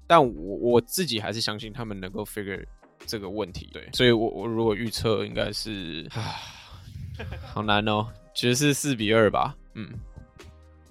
[0.06, 2.64] 但我我自己还是相信他们能够 figure
[3.06, 6.36] 这个问题，对，所以我我如果预测应该是啊，
[7.42, 9.56] 好难哦，爵士四比二吧。
[9.78, 9.88] 嗯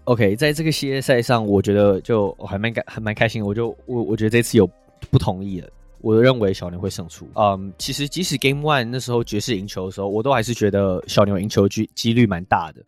[0.05, 3.43] ，OK，在这个系列赛上，我觉得就我还蛮开还蛮开心。
[3.43, 4.65] 我就我我觉得这次有
[5.11, 5.69] 不同意了，
[5.99, 7.27] 我认为小牛会胜出。
[7.35, 12.81] 嗯，其实即使 Game One 那时候爵士赢球的时候，我都还是觉得小牛赢球机几率蛮大的。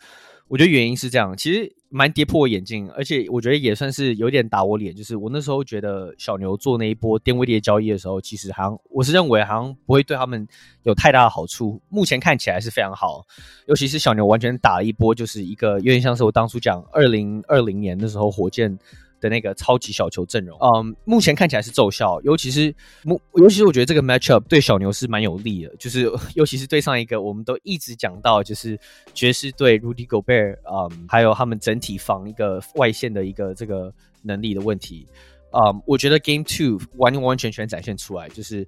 [0.48, 4.96] 我觉得原因是这样，其实蛮跌破我眼镜，而且我觉得也算是有点打我脸。
[4.96, 10.48] 就是我那时候觉得小牛做那一波电位跌交易的时候，其实好像我是认为好像不会对他们
[10.84, 11.82] 有太大的好处。
[11.90, 13.26] 目前看起来是非常好，
[13.66, 18.78] 尤其是小牛完全打了一波，就是一个有点像是我当初讲二零二零年的时候火箭。
[19.20, 28.80] 的那个超级小球阵容，嗯，目前看起来是奏效，尤其是目，尤其是我觉得这个 matchup 对小牛是蛮有利的，就是 尤其是对上一个我们都一直讲到，就是
[29.14, 35.08] 爵士队 Rudy Gobert，嗯，还有他们整体防一个外线的一个这个能力的问题，
[35.52, 38.68] 嗯，我觉得 Game Two 完完全全展现出来，就是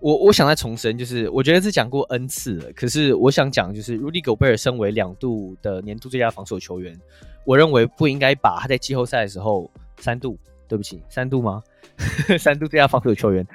[0.00, 6.98] 我我想再重申，就是我觉得是讲过 N 次了，可是我想讲，就是 Rudy Gobert 身为两度的年度最佳防守球员。
[7.44, 10.38] 我认为不应该把他在季后赛的时候三度，
[10.68, 11.62] 对不起，三度吗？
[12.38, 13.46] 三度最佳防守球员，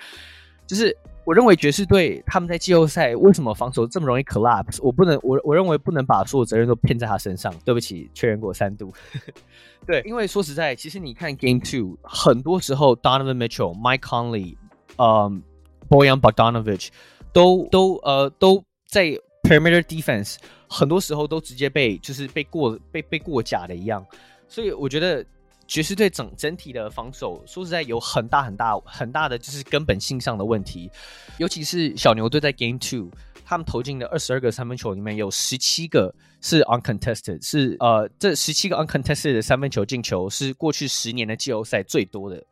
[0.67, 4.79] 就是我认为爵士队他们在季后赛为什么防守这么容易 collapse？
[4.81, 7.53] 我不能，我我认为不能把所有责任都偏在他身上。
[7.63, 8.93] 对不起，确认过三度。
[9.85, 14.55] 对，因为说实在，其实你看 Game Two，很多时候 Donovan Mitchell、Mike Conley、
[14.97, 15.41] 嗯、
[15.89, 16.89] um,，Bojan Bogdanovic
[17.31, 20.38] 都都呃都在 perimeter defense。
[20.67, 24.03] 很多时候都直接被就是被过被被过假的一样，
[24.49, 25.23] 所以我觉得
[25.67, 30.89] 爵士队整整体的防守说实在有很大很大很大的就是根本性上的问题，
[31.38, 33.11] 尤其是小牛队在 Game Two，
[33.45, 42.43] 他们投进的二十二个三分球里面有十七个是 uncontested，是呃这十七个 uncontested 的三分球进球是过去十年的季后赛最多的，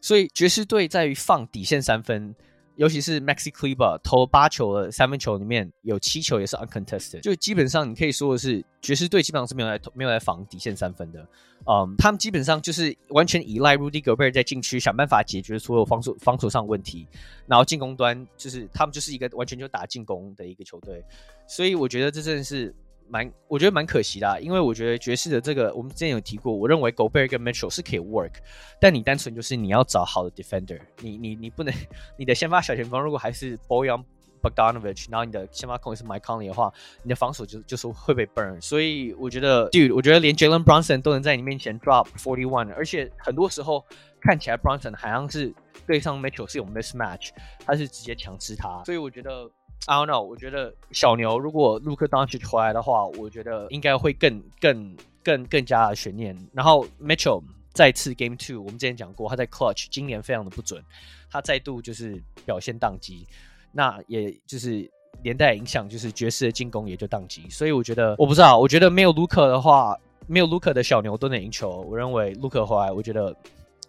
[0.00, 2.34] 所以爵士队在于放底线三分。
[2.76, 11.26] 尤其是 Maxi Kleber 投八球的三分球里面有七球也是 uncontested，就基本上你可以说的是爵士队基本上是没有来没有来防底线三分的，
[11.66, 17.06] 嗯，他们基本上就是完全依赖 Rudy Gobert 在禁区想办法解决所有防守防守上问题，
[17.46, 21.02] 然后进攻端就是他们就是一个完全就打进攻的一个球队，
[21.48, 22.74] 所以我觉得这真的是。
[23.08, 28.32] 蛮，我觉得蛮可惜的，因为我觉得爵士的这个，我们之前有提过，我认为 Gobert 跟 Mitchell 是可以 work，
[28.80, 31.72] 但你单纯就是你要找好的 defender，你你你不能，
[32.18, 34.02] 你的先发小前锋如果还是 Bojan
[34.42, 43.84] Bogdanovich，然后你的先发控也是 Mike Conley 的话，你的防守就就是会被 burn，所以我觉得，dude，我觉得连 Jalen Brunson 都能在你面前 drop forty one，而且很多时候
[44.20, 45.54] 看起来 Brunson 好像是
[45.86, 47.30] 对上 Mitchell 是有 mismatch，
[47.64, 49.50] 他是直接强吃他，所以我觉得。
[49.84, 56.36] I don't know，我觉得小牛如果 Luka Doncic 回来的话，我觉得应该会更更更更加的悬念。
[56.52, 57.40] 然后 Mitchell
[57.72, 60.82] 再次 Game Two，我们之前讲过，他在 Clutch 今年非常的不准，
[61.30, 63.28] 他再度就是表现宕机，
[63.70, 64.90] 那也就是
[65.22, 67.48] 连带影响，就是爵士的进攻也就宕机。
[67.48, 69.96] 所以我觉得我不知道，我觉得没有 Luka 的话，
[70.26, 71.82] 没有 Luka 的小牛都能赢球。
[71.88, 73.28] 我认为 Luka 回来，我觉得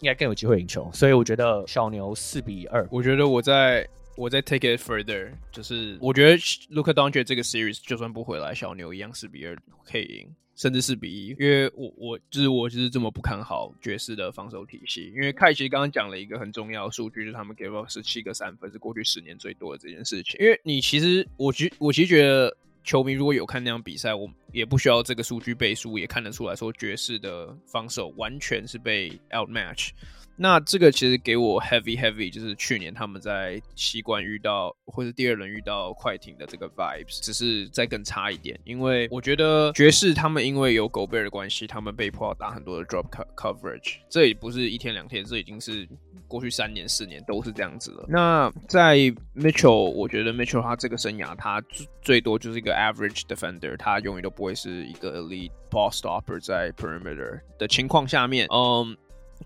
[0.02, 0.88] 应该更有机会赢球。
[0.94, 2.88] 所以我觉得小牛四比二。
[2.92, 3.88] 我觉得我在。
[4.18, 6.36] 我再 take it further，就是我觉得
[6.74, 9.56] Luka Doncic 这个 series 就算不回来，小牛一样四比二
[9.86, 11.28] 可以赢，甚至四比一。
[11.40, 15.14] 因为我我就是我就是这么不看好爵士的防守体系。
[15.16, 20.36] 因为凯奇刚刚讲了一个很重要的数据，就是他们给了十七个三分，是过去十年最多的这件事情。
[20.40, 29.92] 因为你其实我觉我其实觉得球迷如果有看那场比赛，我也不需要这个数据背书，也看得出来说爵士的防守完全是被 outmatch。
[30.38, 38.60] 那这个其实给我 heavy heavy，就是去年他们在西冠遇到或者第二轮遇到快艇的这个 vibes，只是再更差一点。
[38.64, 45.88] 因为我觉得爵士他们因为有狗贝尔的关系，他们被迫要打很多的 drop coverage，这也不是一天两天，这已经是
[46.28, 48.06] 过去三年四年都是这样子了。
[48.08, 48.96] 那在
[49.36, 51.60] Mitchell，我觉得 Mitchell 他这个生涯他
[52.04, 58.96] 最多就是一个 average defender，他永远都不会是一个 elite ball stopper 在 perimeter 的情况下面，嗯。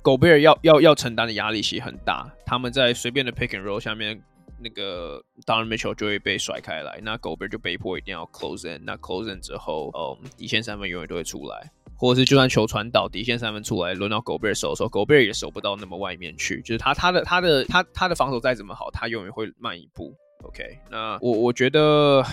[0.01, 4.21] 狗贝尔要要要承担的压力其实很大，他们在随便的 pick and roll 下面，
[4.59, 20.15] 那个 Donovan Mitchell 就会被甩开来，那狗贝尔就被迫一定要 close in，那 close in 之后，嗯，底线三分永远都会出来，或者是就算球传导，底线三分出来，轮到狗贝尔守的时候，狗贝尔也守不到那么外面去，就是他他的他的他他的防守再怎么好，他永远会慢一步。
[20.43, 22.23] OK，那我我觉得。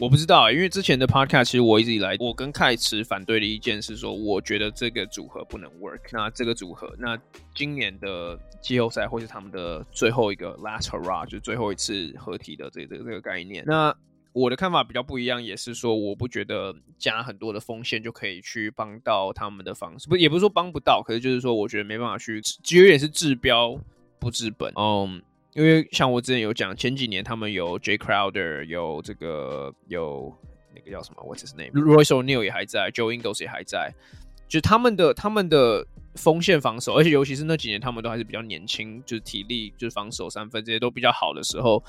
[0.00, 6.00] 我不知道，因为之前的 podcast 其实我一直以来，我跟凯持反对的意见是说，我觉得这个组合不能 work。
[6.12, 7.18] 那这个组合，那
[7.54, 13.62] 今年的季后赛会是他们的最后一个 last hurrah，就是最后一次合体的这个、这个这个概念。
[13.66, 13.94] 那
[14.32, 23.78] 我的看法比较不一样，也是说，我不觉得加很多的锋线就可以去帮到他们的方式，不也不是说帮不到，可是就是说，我觉得没办法去，就有点是治标
[24.18, 24.72] 不治本。
[24.76, 25.20] 嗯。
[25.54, 30.32] 因为像我之前有讲，前几年他们有 Jay Crowder，有这个有
[30.74, 33.92] 那个叫什么，What's his name？Royce O'Neal 也还在，Joe Ingles 也还在，
[34.48, 41.82] 就他们的他们的锋线防守，而且尤其是那几年他们都还是比较年轻，就是体力就是防守三分这些都比较好的时候。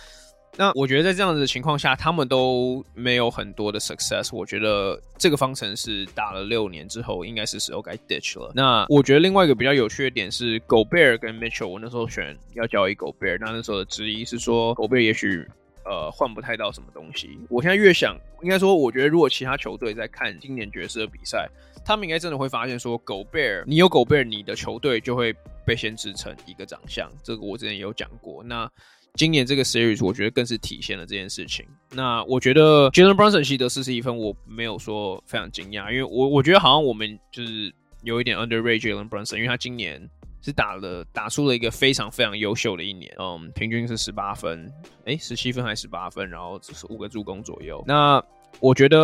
[0.58, 4.30] 那我觉得在这样子的情况下，他们都没有很多的 success。
[4.36, 8.52] 我觉得这个方程式打了六年之后，应该是时候该 ditch 了。
[8.54, 15.48] 那我觉得另外一个比较有趣的点是，Gobert 跟 Mitchell，我那时候选要交易 Gobert，那那时候的质疑是说，Gobert 也许
[15.86, 17.40] 呃换不太到什么东西。
[17.50, 21.50] 我现在越想，应该说，我觉得如果其他球队在看今年爵士的比赛，
[21.86, 25.34] 他们应该真的会发现说，Gobert，你有 Gobert，你的球队就会
[25.66, 27.10] 被限制成一个长相。
[27.24, 28.44] 这个我之前也有讲过。
[28.44, 28.70] 那
[29.16, 31.66] 今年这个 series 我觉得更是体现了这件事情。
[31.92, 40.10] 那我觉得 Jalen Brunson 得四十一分，我没有说非常惊讶，因为我我觉得好像我们就是有一点 underrate Jalen Brunson，因为他今年
[40.42, 44.72] 是打了打出了一个非常非常优秀的一年，嗯，平均是十八分，
[45.06, 47.84] 诶，十七分还是十八分，然后只是五个助攻左右。
[47.86, 48.24] 那
[48.60, 48.98] 我觉得，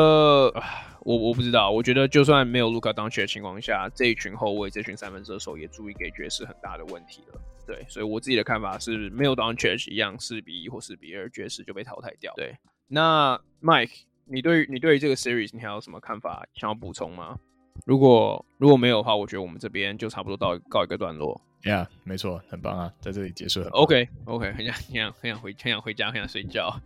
[1.01, 1.72] 我我不知道。
[1.72, 7.39] 我觉得就算没有卢卡当缺的情况下，这一群后卫、这群三分射手也足以给爵士很大的问题了。
[7.68, 12.34] 对，所以我自己的看法是，没有 Doncic 一样四比一或四比二，爵士就被淘汰掉。
[12.38, 12.57] 对，
[12.88, 17.38] 那 Mike，你对于你对于这个 series 你还有什么看法想要补充吗？
[17.86, 21.39] 如果如果没有的话，我觉得我们这边就差不多到告一个段落。
[21.64, 23.70] Yeah，没错，很棒啊，在这里结束了。
[23.72, 26.80] Okay, 很想很想很想回很想回家，很想睡觉。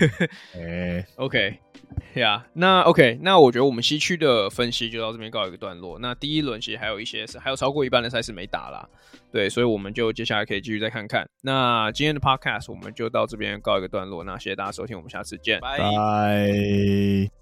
[0.54, 5.98] 哎，OK，Yeah，那 OK，那我觉得我们西区的分析就到这边告一个段落。
[5.98, 8.88] 那第一轮其实还有一些是还有超过一半的赛事没打啦，
[9.32, 11.28] 对，所以我们就接下来可以继续再看看。
[11.42, 14.22] 那今天的 Podcast 我们就到这边告一个段落。
[14.22, 17.37] 那谢谢大家收听，我们下次见，拜拜。